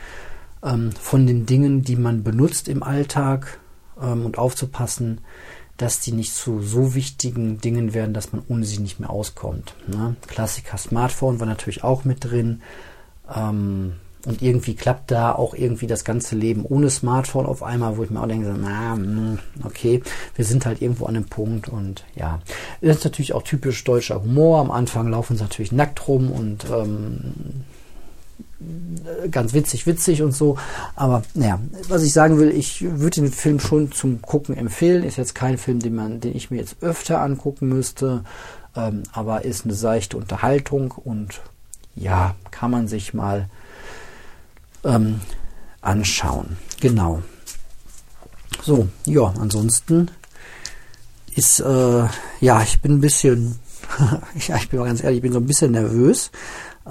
ähm, 0.65 0.93
von 0.93 1.27
den 1.27 1.45
Dingen, 1.45 1.83
die 1.83 1.97
man 1.97 2.25
benutzt 2.25 2.67
im 2.69 2.83
Alltag 2.83 3.61
ähm, 4.01 4.25
und 4.25 4.39
aufzupassen, 4.39 5.21
dass 5.77 6.01
die 6.01 6.13
nicht 6.13 6.35
zu 6.35 6.63
so 6.63 6.95
wichtigen 6.95 7.61
Dingen 7.61 7.93
werden, 7.93 8.15
dass 8.15 8.33
man 8.33 8.43
ohne 8.49 8.65
sie 8.65 8.79
nicht 8.79 8.99
mehr 8.99 9.11
auskommt. 9.11 9.75
Ne? 9.87 10.17
Klassiker 10.27 10.79
Smartphone 10.79 11.41
war 11.41 11.47
natürlich 11.47 11.85
auch 11.85 12.05
mit 12.05 12.25
drin. 12.25 12.63
Ähm, 13.35 13.97
und 14.27 14.41
irgendwie 14.41 14.75
klappt 14.75 15.11
da 15.11 15.33
auch 15.33 15.55
irgendwie 15.55 15.87
das 15.87 16.05
ganze 16.05 16.37
Leben 16.37 16.65
ohne 16.65 16.91
Smartphone 16.91 17.47
auf 17.47 17.63
einmal, 17.63 17.97
wo 17.97 18.05
ich 18.05 18.11
mir 18.11 18.21
auch 18.21 18.29
denke, 18.29 18.55
na, 18.59 18.95
hm, 18.95 19.39
okay, 19.65 20.03
wir 20.37 20.45
sind 20.45 20.65
halt 20.65 20.81
irgendwo 20.81 21.07
an 21.07 21.17
einem 21.17 21.25
Punkt 21.25 21.69
und 21.69 22.05
ja. 22.15 22.41
Das 22.81 22.99
ist 22.99 23.05
natürlich 23.05 23.33
auch 23.33 23.43
typisch 23.43 23.83
deutscher 23.85 24.23
Humor. 24.23 24.61
Am 24.61 24.71
Anfang 24.71 25.09
laufen 25.09 25.37
sie 25.37 25.43
natürlich 25.43 25.73
nackt 25.73 26.07
rum 26.07 26.31
und 26.31 26.67
ähm, 26.71 27.65
ganz 29.31 29.55
witzig, 29.55 29.87
witzig 29.87 30.23
und 30.23 30.33
so. 30.33 30.57
Aber 30.95 31.23
naja, 31.35 31.59
was 31.89 32.03
ich 32.03 32.13
sagen 32.13 32.39
will, 32.39 32.51
ich 32.51 32.83
würde 32.83 33.23
den 33.23 33.33
Film 33.33 33.59
schon 33.59 33.91
zum 33.91 34.23
Gucken 34.23 34.57
empfehlen. 34.57 35.03
Ist 35.03 35.17
jetzt 35.17 35.35
kein 35.35 35.59
Film, 35.59 35.81
den 35.81 35.95
man, 35.95 36.21
den 36.21 36.37
ich 36.37 36.51
mir 36.51 36.59
jetzt 36.59 36.77
öfter 36.81 37.21
angucken 37.21 37.69
müsste, 37.69 38.25
ähm, 38.77 39.03
aber 39.13 39.45
ist 39.45 39.65
eine 39.65 39.75
seichte 39.75 40.17
Unterhaltung 40.17 40.93
und 40.93 41.41
ja, 41.95 42.35
kann 42.51 42.71
man 42.71 42.89
sich 42.89 43.13
mal 43.15 43.49
ähm, 44.85 45.21
anschauen. 45.81 46.57
Genau. 46.81 47.23
So, 48.63 48.89
ja, 49.07 49.33
ansonsten 49.39 50.11
ist, 51.35 51.61
äh, 51.61 52.07
ja, 52.41 52.63
ich 52.63 52.81
bin 52.81 52.93
ein 52.93 53.01
bisschen, 53.01 53.59
ja, 54.49 54.57
ich 54.57 54.69
bin 54.69 54.79
mal 54.79 54.87
ganz 54.87 55.03
ehrlich, 55.03 55.19
ich 55.19 55.23
bin 55.23 55.33
so 55.33 55.41
ein 55.41 55.47
bisschen 55.47 55.73
nervös. 55.73 56.31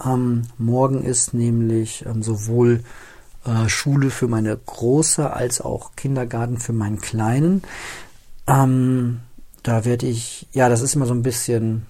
Ähm, 0.06 0.44
morgen 0.58 1.04
ist 1.04 1.34
nämlich 1.34 2.06
ähm, 2.06 2.24
sowohl 2.24 2.84
äh, 3.46 3.70
Schule 3.70 4.10
für 4.10 4.28
meine 4.28 4.58
Große 4.58 5.32
als 5.32 5.62
auch 5.62 5.96
Kindergarten 5.96 6.58
für 6.58 6.74
meinen 6.74 7.02
Kleinen. 7.02 7.64
Ähm, 8.48 9.20
da 9.64 9.86
werde 9.86 10.08
ich, 10.08 10.48
ja, 10.54 10.70
das 10.70 10.82
ist 10.82 10.96
immer 10.96 11.06
so 11.06 11.14
ein 11.14 11.24
bisschen 11.24 11.86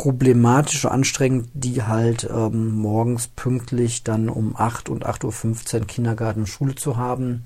problematisch 0.00 0.86
anstrengend, 0.86 1.50
die 1.52 1.82
halt 1.82 2.26
ähm, 2.34 2.74
morgens 2.74 3.28
pünktlich 3.28 4.02
dann 4.02 4.30
um 4.30 4.56
8 4.56 4.88
und 4.88 5.04
8.15 5.04 5.80
Uhr 5.80 5.86
Kindergarten 5.86 6.40
und 6.40 6.46
Schule 6.46 6.74
zu 6.74 6.96
haben. 6.96 7.44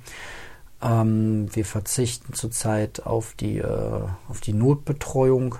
Ähm, 0.81 1.49
wir 1.53 1.65
verzichten 1.65 2.33
zurzeit 2.33 3.07
auf 3.07 3.35
die, 3.35 3.59
äh, 3.59 4.03
auf 4.29 4.41
die 4.41 4.53
Notbetreuung. 4.53 5.57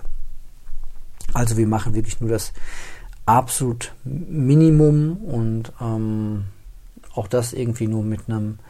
Also 1.33 1.57
wir 1.57 1.67
machen 1.67 1.95
wirklich 1.95 2.21
nur 2.21 2.31
das 2.31 2.53
absolut 3.27 3.93
Minimum 4.05 5.17
und 5.17 5.73
ähm, 5.81 6.45
auch 7.17 7.27
das 7.27 7.55
irgendwie 7.55 7.89
nur 7.89 8.05
mit 8.05 8.29
einem 8.29 8.61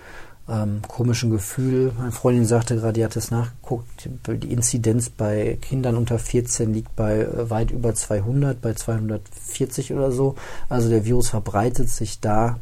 ähm, 0.48 0.82
komischen 0.86 1.30
Gefühl. 1.30 1.92
Meine 1.96 2.12
Freundin 2.12 2.44
sagte 2.44 2.76
gerade, 2.76 2.92
die 2.92 3.04
hat 3.04 3.16
es 3.16 3.30
nachgeguckt, 3.30 4.08
die 4.28 4.52
Inzidenz 4.52 5.08
bei 5.08 5.58
Kindern 5.60 5.96
unter 5.96 6.18
14 6.18 6.72
liegt 6.74 6.94
bei 6.96 7.20
äh, 7.20 7.50
weit 7.50 7.70
über 7.70 7.94
200, 7.94 8.60
bei 8.60 8.74
240 8.74 9.92
oder 9.92 10.12
so. 10.12 10.34
Also 10.68 10.90
der 10.90 11.04
Virus 11.04 11.30
verbreitet 11.30 11.88
sich 11.88 12.20
da 12.20 12.58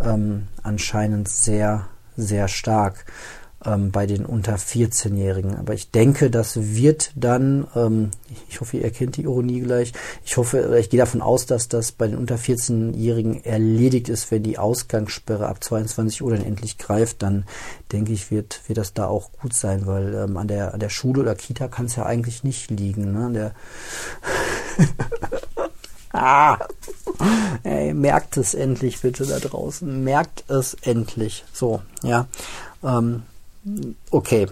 ähm, 0.00 0.48
anscheinend 0.62 1.28
sehr, 1.28 1.86
sehr 2.16 2.48
stark. 2.48 3.04
Ähm, 3.66 3.90
bei 3.90 4.06
den 4.06 4.24
unter 4.24 4.54
14-Jährigen. 4.56 5.56
Aber 5.56 5.74
ich 5.74 5.90
denke, 5.90 6.30
das 6.30 6.56
wird 6.56 7.10
dann, 7.16 7.66
ähm, 7.74 8.10
ich 8.48 8.60
hoffe, 8.60 8.76
ihr 8.78 8.84
erkennt 8.84 9.16
die 9.16 9.22
Ironie 9.22 9.60
gleich, 9.60 9.92
ich 10.24 10.36
hoffe, 10.36 10.76
ich 10.78 10.90
gehe 10.90 11.00
davon 11.00 11.20
aus, 11.20 11.46
dass 11.46 11.68
das 11.68 11.92
bei 11.92 12.06
den 12.06 12.16
unter 12.16 12.36
14-Jährigen 12.36 13.44
erledigt 13.44 14.08
ist, 14.08 14.30
wenn 14.30 14.42
die 14.42 14.58
Ausgangssperre 14.58 15.48
ab 15.48 15.62
22 15.62 16.22
Uhr 16.22 16.30
dann 16.30 16.44
endlich 16.44 16.78
greift, 16.78 17.22
dann 17.22 17.44
denke 17.92 18.12
ich, 18.12 18.30
wird, 18.30 18.60
wird 18.68 18.78
das 18.78 18.94
da 18.94 19.06
auch 19.06 19.32
gut 19.32 19.54
sein, 19.54 19.86
weil 19.86 20.14
ähm, 20.14 20.36
an, 20.36 20.48
der, 20.48 20.72
an 20.74 20.80
der 20.80 20.90
Schule 20.90 21.22
oder 21.22 21.34
Kita 21.34 21.68
kann 21.68 21.86
es 21.86 21.96
ja 21.96 22.06
eigentlich 22.06 22.44
nicht 22.44 22.70
liegen. 22.70 23.12
Ne? 23.12 23.26
An 23.26 23.34
der 23.34 23.52
Ah, 26.18 26.58
ey, 27.62 27.92
merkt 27.92 28.38
es 28.38 28.54
endlich 28.54 29.02
bitte 29.02 29.26
da 29.26 29.38
draußen. 29.38 30.02
Merkt 30.02 30.48
es 30.48 30.72
endlich. 30.72 31.44
So, 31.52 31.82
ja. 32.02 32.26
Ähm, 32.82 33.24
okay, 34.10 34.46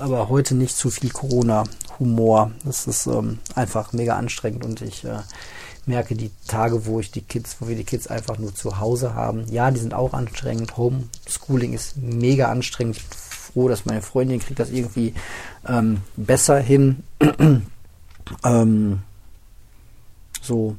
aber 0.00 0.28
heute 0.28 0.54
nicht 0.54 0.76
zu 0.76 0.90
viel 0.90 1.10
Corona-Humor. 1.10 2.52
Das 2.64 2.86
ist 2.86 3.06
ähm, 3.06 3.38
einfach 3.54 3.92
mega 3.92 4.16
anstrengend 4.16 4.64
und 4.64 4.80
ich 4.80 5.04
äh, 5.04 5.20
merke 5.86 6.14
die 6.14 6.30
Tage, 6.46 6.86
wo 6.86 7.00
ich 7.00 7.10
die 7.10 7.22
Kids, 7.22 7.56
wo 7.60 7.68
wir 7.68 7.76
die 7.76 7.84
Kids 7.84 8.06
einfach 8.06 8.38
nur 8.38 8.54
zu 8.54 8.78
Hause 8.78 9.14
haben. 9.14 9.46
Ja, 9.50 9.70
die 9.70 9.80
sind 9.80 9.94
auch 9.94 10.12
anstrengend. 10.12 10.76
Homeschooling 10.76 11.72
ist 11.72 11.96
mega 11.96 12.50
anstrengend. 12.50 12.98
Ich 12.98 13.06
bin 13.08 13.18
froh, 13.18 13.68
dass 13.68 13.86
meine 13.86 14.02
Freundin 14.02 14.40
kriegt 14.40 14.60
das 14.60 14.70
irgendwie 14.70 15.14
ähm, 15.66 16.02
besser 16.16 16.58
hin. 16.58 17.02
ähm, 18.44 19.02
so 20.42 20.76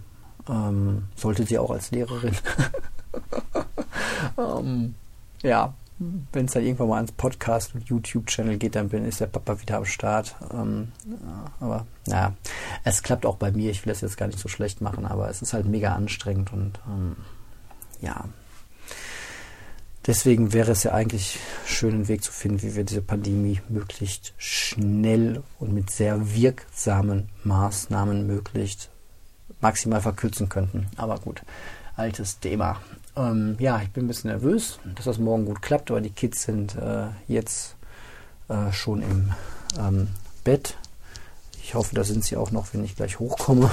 ähm, 0.47 1.03
sollte 1.15 1.45
sie 1.45 1.57
auch 1.57 1.71
als 1.71 1.91
Lehrerin. 1.91 2.35
ähm, 4.37 4.95
ja, 5.41 5.73
wenn 5.99 6.45
es 6.45 6.53
dann 6.53 6.63
irgendwann 6.63 6.87
mal 6.87 6.95
ans 6.95 7.11
Podcast 7.11 7.75
und 7.75 7.89
YouTube-Channel 7.89 8.57
geht, 8.57 8.75
dann 8.75 8.89
bin, 8.89 9.05
ist 9.05 9.19
der 9.19 9.27
Papa 9.27 9.59
wieder 9.59 9.77
am 9.77 9.85
Start. 9.85 10.35
Ähm, 10.53 10.93
aber 11.59 11.85
naja, 12.07 12.33
es 12.85 13.03
klappt 13.03 13.25
auch 13.25 13.35
bei 13.35 13.51
mir. 13.51 13.69
Ich 13.69 13.85
will 13.85 13.91
das 13.91 14.01
jetzt 14.01 14.17
gar 14.17 14.27
nicht 14.27 14.39
so 14.39 14.47
schlecht 14.47 14.79
machen, 14.81 15.05
aber 15.05 15.29
es 15.29 15.41
ist 15.41 15.53
halt 15.53 15.65
mega 15.65 15.93
anstrengend 15.93 16.53
und 16.53 16.79
ähm, 16.87 17.17
ja. 18.01 18.25
Deswegen 20.07 20.53
wäre 20.53 20.71
es 20.71 20.83
ja 20.83 20.93
eigentlich 20.93 21.37
schön, 21.65 21.93
einen 21.93 22.07
Weg 22.07 22.23
zu 22.23 22.31
finden, 22.31 22.61
wie 22.63 22.75
wir 22.75 22.85
diese 22.85 23.01
Pandemie 23.01 23.61
möglichst 23.67 24.33
schnell 24.37 25.43
und 25.59 25.73
mit 25.73 25.91
sehr 25.91 26.33
wirksamen 26.33 27.29
Maßnahmen 27.43 28.25
möglichst 28.25 28.89
maximal 29.59 30.01
verkürzen 30.01 30.47
könnten. 30.47 30.87
Aber 30.95 31.19
gut, 31.19 31.43
altes 31.99 32.39
Thema. 32.39 32.77
Ähm, 33.15 33.57
ja, 33.59 33.81
ich 33.81 33.89
bin 33.91 34.05
ein 34.05 34.07
bisschen 34.07 34.31
nervös, 34.31 34.79
dass 34.95 35.05
das 35.05 35.19
morgen 35.19 35.45
gut 35.45 35.61
klappt, 35.61 35.91
aber 35.91 36.01
die 36.01 36.09
Kids 36.09 36.43
sind 36.43 36.75
äh, 36.75 37.07
jetzt 37.27 37.75
äh, 38.47 38.71
schon 38.71 39.01
im 39.01 39.33
ähm, 39.77 40.07
Bett. 40.43 40.77
Ich 41.61 41.75
hoffe, 41.75 41.93
da 41.93 42.03
sind 42.03 42.23
sie 42.23 42.37
auch 42.37 42.51
noch, 42.51 42.73
wenn 42.73 42.83
ich 42.83 42.95
gleich 42.95 43.19
hochkomme. 43.19 43.69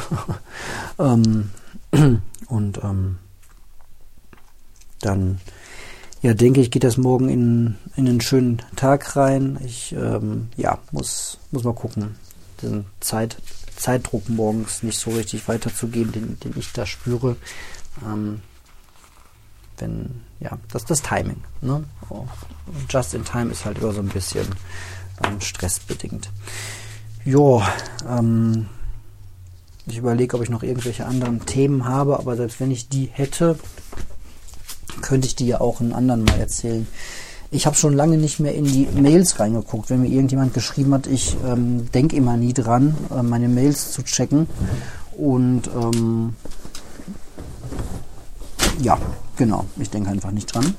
ähm, 0.99 1.51
und 2.49 2.81
ähm, 2.83 3.19
dann, 5.01 5.41
ja, 6.21 6.35
denke 6.35 6.61
ich, 6.61 6.71
geht 6.71 6.85
das 6.85 6.97
morgen 6.97 7.29
in, 7.29 7.77
in 7.95 8.09
einen 8.09 8.21
schönen 8.21 8.61
Tag 8.75 9.17
rein. 9.17 9.59
Ich, 9.65 9.93
ähm, 9.93 10.49
ja, 10.57 10.79
muss, 10.91 11.39
muss 11.53 11.65
mal 11.65 11.75
gucken. 11.75 12.17
Den 12.63 12.87
Zeit, 13.01 13.37
Zeitdruck 13.77 14.29
morgens 14.29 14.83
nicht 14.83 14.99
so 14.99 15.11
richtig 15.11 15.47
weiterzugeben, 15.47 16.13
den, 16.13 16.41
den 16.41 16.55
ich 16.59 16.73
da 16.73 16.87
spüre. 16.87 17.37
Ähm, 18.05 18.41
wenn, 19.79 20.23
ja, 20.41 20.59
das 20.73 20.83
ist 20.83 20.91
das 20.91 21.03
Timing. 21.03 21.43
Ne? 21.61 21.85
Oh. 22.09 22.25
Just 22.89 23.15
in 23.15 23.25
time 23.25 23.51
ist 23.51 23.65
halt 23.65 23.79
immer 23.79 23.93
so 23.93 24.01
ein 24.01 24.09
bisschen 24.09 24.47
ähm, 25.25 25.41
stressbedingt. 25.41 26.31
Ja, 27.25 27.67
ähm, 28.09 28.69
ich 29.87 29.99
überlege, 29.99 30.37
ob 30.37 30.43
ich 30.43 30.51
noch 30.51 30.63
irgendwelche 30.63 31.07
anderen 31.07 31.45
Themen 31.47 31.85
habe, 31.85 32.19
aber 32.19 32.37
selbst 32.37 32.61
wenn 32.61 32.71
ich 32.71 32.89
die 32.89 33.07
hätte, 33.07 33.59
könnte 35.01 35.27
ich 35.27 35.37
die 35.37 35.47
ja 35.47 35.61
auch 35.61 35.81
einen 35.81 35.93
anderen 35.93 36.25
mal 36.25 36.39
erzählen. 36.39 36.87
Ich 37.51 37.67
habe 37.67 37.77
schon 37.77 37.95
lange 37.95 38.17
nicht 38.17 38.41
mehr 38.41 38.55
in 38.55 38.65
die 38.65 38.89
Mails 38.93 39.39
reingeguckt. 39.39 39.89
Wenn 39.89 40.03
mir 40.03 40.09
irgendjemand 40.09 40.55
geschrieben 40.55 40.93
hat, 40.95 41.07
ich 41.07 41.37
ähm, 41.47 41.91
denke 41.93 42.17
immer 42.17 42.37
nie 42.37 42.53
dran, 42.53 42.97
äh, 43.17 43.23
meine 43.23 43.49
Mails 43.49 43.93
zu 43.93 44.03
checken. 44.03 44.49
Und 45.17 45.69
ähm, 45.69 46.35
ja, 48.81 48.99
genau. 49.37 49.65
Ich 49.77 49.91
denke 49.91 50.11
einfach 50.11 50.31
nicht 50.31 50.55
dran. 50.55 50.75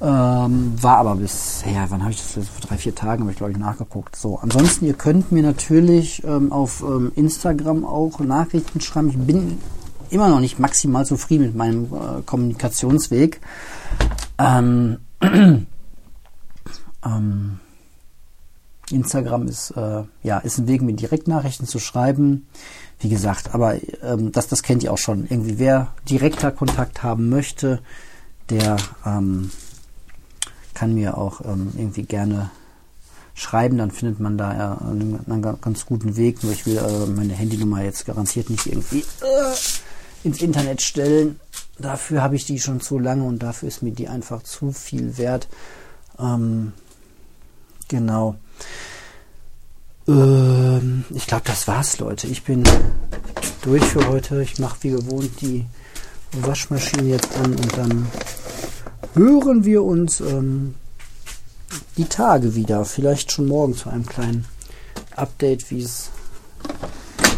Ähm, 0.00 0.74
war 0.80 0.98
aber 0.98 1.16
bisher, 1.16 1.86
wann 1.88 2.02
habe 2.02 2.12
ich 2.12 2.18
das? 2.18 2.32
Vor 2.32 2.68
drei, 2.68 2.76
vier 2.76 2.94
Tagen 2.94 3.22
habe 3.22 3.32
ich, 3.32 3.36
glaube 3.36 3.52
ich, 3.52 3.58
nachgeguckt. 3.58 4.16
So, 4.16 4.38
ansonsten, 4.38 4.86
ihr 4.86 4.94
könnt 4.94 5.32
mir 5.32 5.42
natürlich 5.42 6.22
ähm, 6.24 6.52
auf 6.52 6.82
ähm, 6.82 7.12
Instagram 7.14 7.84
auch 7.84 8.18
Nachrichten 8.20 8.80
schreiben. 8.80 9.08
Ich 9.08 9.18
bin 9.18 9.58
immer 10.10 10.28
noch 10.28 10.40
nicht 10.40 10.58
maximal 10.58 11.06
zufrieden 11.06 11.46
mit 11.46 11.54
meinem 11.54 11.84
äh, 11.84 12.22
Kommunikationsweg. 12.24 13.40
Ähm, 14.38 14.98
ähm, 17.04 17.60
Instagram 18.90 19.46
ist, 19.48 19.70
äh, 19.72 20.02
ja, 20.22 20.38
ist 20.38 20.58
ein 20.58 20.68
Weg, 20.68 20.82
mir 20.82 20.94
Direktnachrichten 20.94 21.66
zu 21.66 21.78
schreiben. 21.78 22.46
Wie 23.00 23.08
gesagt, 23.08 23.54
aber 23.54 23.76
ähm, 24.02 24.32
das, 24.32 24.48
das 24.48 24.62
kennt 24.62 24.82
ihr 24.82 24.92
auch 24.92 24.98
schon. 24.98 25.26
Irgendwie, 25.28 25.58
wer 25.58 25.92
direkter 26.08 26.50
Kontakt 26.50 27.02
haben 27.02 27.28
möchte, 27.28 27.80
der 28.50 28.76
ähm, 29.04 29.50
kann 30.74 30.94
mir 30.94 31.16
auch 31.16 31.40
ähm, 31.44 31.72
irgendwie 31.76 32.02
gerne 32.02 32.50
schreiben, 33.34 33.78
dann 33.78 33.90
findet 33.90 34.20
man 34.20 34.38
da 34.38 34.56
ja 34.56 34.78
einen, 34.78 35.18
einen, 35.28 35.42
ganz 35.60 35.86
guten 35.86 36.16
Weg. 36.16 36.42
Nur 36.42 36.52
ich 36.52 36.66
will 36.66 36.78
äh, 36.78 37.06
meine 37.06 37.34
Handynummer 37.34 37.82
jetzt 37.82 38.06
garantiert 38.06 38.48
nicht 38.50 38.66
irgendwie 38.66 39.00
äh, 39.00 39.54
ins 40.22 40.40
Internet 40.40 40.82
stellen. 40.82 41.40
Dafür 41.78 42.22
habe 42.22 42.36
ich 42.36 42.44
die 42.44 42.60
schon 42.60 42.80
zu 42.80 42.98
lange 42.98 43.24
und 43.24 43.42
dafür 43.42 43.68
ist 43.68 43.82
mir 43.82 43.90
die 43.90 44.08
einfach 44.08 44.42
zu 44.42 44.70
viel 44.70 45.18
wert. 45.18 45.48
Ähm, 46.18 46.72
genau. 47.88 48.36
Ähm, 50.06 51.04
ich 51.10 51.26
glaube, 51.26 51.44
das 51.46 51.66
war's, 51.66 51.98
Leute. 51.98 52.26
Ich 52.26 52.44
bin 52.44 52.64
durch 53.62 53.84
für 53.84 54.08
heute. 54.08 54.42
Ich 54.42 54.58
mache 54.58 54.78
wie 54.82 54.90
gewohnt 54.90 55.40
die 55.40 55.64
Waschmaschine 56.32 57.08
jetzt 57.08 57.34
an 57.36 57.52
und 57.52 57.76
dann 57.76 58.06
hören 59.14 59.64
wir 59.64 59.82
uns 59.84 60.20
ähm, 60.20 60.74
die 61.96 62.06
Tage 62.06 62.54
wieder. 62.54 62.84
Vielleicht 62.84 63.32
schon 63.32 63.46
morgen 63.46 63.76
zu 63.76 63.88
einem 63.88 64.06
kleinen 64.06 64.44
Update, 65.16 65.70
wie 65.70 65.82
es 65.82 66.10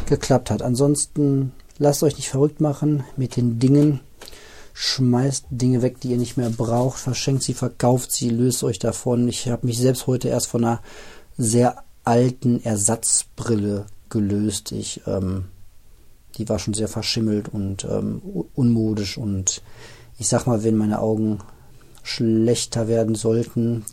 geklappt 0.07 0.51
hat. 0.51 0.63
Ansonsten 0.63 1.53
lasst 1.79 2.03
euch 2.03 2.17
nicht 2.17 2.31
verrückt 2.31 2.61
machen 2.61 3.05
mit 3.17 3.37
den 3.37 3.59
Dingen. 3.59 4.01
Schmeißt 4.79 5.47
Dinge 5.49 5.81
weg, 5.81 6.01
die 6.01 6.11
ihr 6.11 6.19
nicht 6.19 6.37
mehr 6.37 6.51
braucht, 6.51 6.99
verschenkt 6.99 7.43
sie, 7.43 7.55
verkauft 7.55 8.13
sie, 8.13 8.29
löst 8.29 8.63
euch 8.63 8.79
davon. 8.79 9.27
Ich 9.27 9.49
habe 9.49 9.67
mich 9.67 9.79
selbst 9.79 10.07
heute 10.07 10.29
erst 10.29 10.49
von 10.49 10.63
einer 10.63 10.83
sehr 11.39 11.83
alten 12.05 12.63
Ersatzbrille 12.63 13.87
gelöst. 14.11 14.73
Ich, 14.73 15.01
ähm, 15.07 15.47
die 16.37 16.47
war 16.51 16.59
schon 16.59 16.75
sehr 16.75 16.89
verschimmelt 16.89 17.49
und 17.49 17.87
ähm, 17.87 18.21
unmodisch 18.55 19.17
und 19.17 19.63
ich 20.19 20.29
sag 20.29 20.47
mal, 20.47 20.63
wenn 20.63 20.77
meine 20.77 20.99
Augen 20.99 21.39
schlechter 22.03 22.87
werden 22.87 23.15
sollten, 23.15 23.87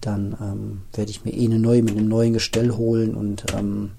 dann 0.00 0.36
ähm, 0.40 0.82
werde 0.94 1.12
ich 1.12 1.24
mir 1.24 1.32
eh 1.32 1.46
eine 1.46 1.60
neue 1.60 1.84
mit 1.84 1.96
einem 1.96 2.08
neuen 2.08 2.32
Gestell 2.32 2.72
holen 2.72 3.14
und 3.14 3.44
ähm, 3.56 3.92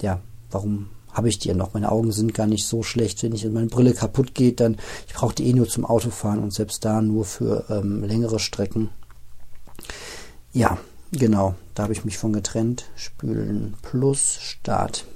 ja, 0.00 0.20
warum 0.52 0.90
habe 1.16 1.30
ich 1.30 1.38
die 1.38 1.48
ja 1.48 1.54
noch? 1.54 1.72
Meine 1.72 1.90
Augen 1.90 2.12
sind 2.12 2.34
gar 2.34 2.46
nicht 2.46 2.66
so 2.66 2.82
schlecht. 2.82 3.22
Wenn 3.22 3.34
ich 3.34 3.44
meine 3.46 3.68
Brille 3.68 3.94
kaputt 3.94 4.34
geht, 4.34 4.60
dann 4.60 4.76
ich 5.08 5.14
brauche 5.14 5.34
die 5.34 5.48
eh 5.48 5.54
nur 5.54 5.66
zum 5.66 5.86
Autofahren 5.86 6.42
und 6.42 6.52
selbst 6.52 6.84
da 6.84 7.00
nur 7.00 7.24
für 7.24 7.64
ähm, 7.70 8.04
längere 8.04 8.38
Strecken. 8.38 8.90
Ja, 10.52 10.76
genau, 11.12 11.54
da 11.74 11.84
habe 11.84 11.94
ich 11.94 12.04
mich 12.04 12.18
von 12.18 12.34
getrennt. 12.34 12.84
Spülen 12.96 13.74
plus 13.80 14.38
Start. 14.40 15.06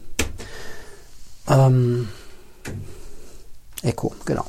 Ähm, 1.47 2.09
Echo, 3.83 4.15
genau. 4.25 4.47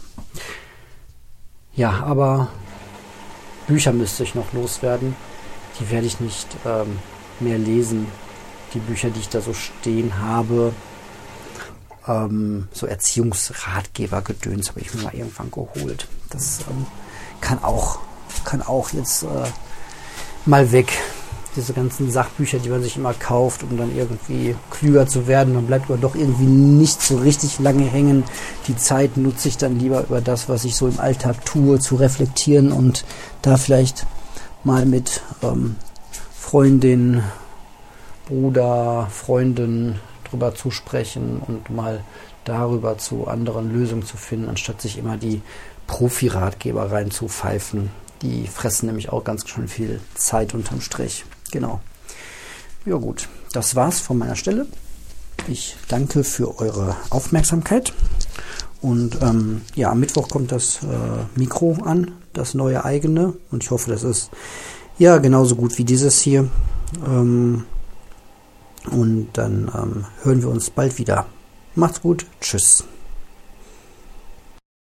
Ja, 1.75 2.03
aber 2.03 2.47
Bücher 3.67 3.91
müsste 3.91 4.23
ich 4.23 4.35
noch 4.35 4.53
loswerden. 4.53 5.15
Die 5.79 5.89
werde 5.89 6.07
ich 6.07 6.21
nicht 6.21 6.47
ähm, 6.65 6.99
mehr 7.41 7.57
lesen. 7.57 8.07
Die 8.73 8.79
Bücher, 8.79 9.09
die 9.09 9.19
ich 9.19 9.29
da 9.29 9.41
so 9.41 9.53
stehen 9.53 10.17
habe, 10.19 10.73
ähm, 12.07 12.67
so 12.71 12.87
Erziehungsratgeber-Gedöns 12.87 14.69
habe 14.69 14.81
ich 14.81 14.93
mir 14.93 15.03
mal 15.03 15.13
irgendwann 15.13 15.51
geholt. 15.51 16.07
Das 16.29 16.59
ähm, 16.69 16.85
kann 17.41 17.63
auch, 17.63 17.99
kann 18.45 18.61
auch 18.61 18.91
jetzt 18.91 19.23
äh, 19.23 19.27
mal 20.45 20.71
weg. 20.71 20.91
Diese 21.55 21.73
ganzen 21.73 22.09
Sachbücher, 22.09 22.59
die 22.59 22.69
man 22.69 22.81
sich 22.81 22.95
immer 22.95 23.13
kauft, 23.13 23.63
um 23.63 23.77
dann 23.77 23.93
irgendwie 23.93 24.55
klüger 24.69 25.05
zu 25.05 25.27
werden. 25.27 25.53
Man 25.53 25.67
bleibt 25.67 25.85
aber 25.85 25.97
doch 25.97 26.15
irgendwie 26.15 26.45
nicht 26.45 27.01
so 27.01 27.17
richtig 27.17 27.59
lange 27.59 27.83
hängen. 27.83 28.23
Die 28.67 28.77
Zeit 28.77 29.17
nutze 29.17 29.49
ich 29.49 29.57
dann 29.57 29.77
lieber 29.77 30.05
über 30.05 30.21
das, 30.21 30.47
was 30.47 30.63
ich 30.63 30.77
so 30.77 30.87
im 30.87 31.01
Alltag 31.01 31.43
tue, 31.43 31.79
zu 31.79 31.95
reflektieren 31.95 32.71
und 32.71 33.03
da 33.41 33.57
vielleicht 33.57 34.05
mal 34.63 34.85
mit 34.85 35.21
ähm, 35.43 35.75
Freundin, 36.33 37.21
Bruder, 38.27 39.09
Freundin 39.11 39.99
drüber 40.31 40.55
zu 40.55 40.71
sprechen 40.71 41.41
und 41.45 41.69
mal 41.69 42.03
darüber 42.45 42.97
zu 42.97 43.27
anderen 43.27 43.71
Lösungen 43.71 44.05
zu 44.05 44.17
finden, 44.17 44.49
anstatt 44.49 44.81
sich 44.81 44.97
immer 44.97 45.17
die 45.17 45.41
Profi-Ratgeber 45.87 46.91
reinzupfeifen. 46.91 47.91
Die 48.21 48.47
fressen 48.47 48.87
nämlich 48.87 49.09
auch 49.09 49.23
ganz 49.23 49.47
schön 49.47 49.67
viel 49.67 49.99
Zeit 50.15 50.53
unterm 50.53 50.81
Strich. 50.81 51.25
Genau. 51.51 51.81
Ja 52.85 52.95
gut, 52.95 53.27
das 53.53 53.75
war's 53.75 53.99
von 53.99 54.17
meiner 54.17 54.35
Stelle. 54.35 54.67
Ich 55.47 55.75
danke 55.87 56.23
für 56.23 56.59
eure 56.59 56.95
Aufmerksamkeit. 57.09 57.93
Und 58.81 59.21
ähm, 59.21 59.61
ja, 59.75 59.91
am 59.91 59.99
Mittwoch 59.99 60.27
kommt 60.29 60.51
das 60.51 60.79
äh, 60.83 60.87
Mikro 61.35 61.77
an, 61.83 62.13
das 62.33 62.53
neue 62.53 62.83
eigene. 62.83 63.33
Und 63.51 63.63
ich 63.63 63.71
hoffe, 63.71 63.91
das 63.91 64.03
ist 64.03 64.31
ja 64.97 65.17
genauso 65.17 65.55
gut 65.55 65.77
wie 65.77 65.83
dieses 65.83 66.21
hier. 66.21 66.47
Ähm, 67.05 67.65
und 68.89 69.29
dann 69.33 69.71
ähm, 69.75 70.05
hören 70.23 70.41
wir 70.41 70.49
uns 70.49 70.69
bald 70.69 70.97
wieder. 70.97 71.25
Macht's 71.75 72.01
gut. 72.01 72.25
Tschüss. 72.39 72.83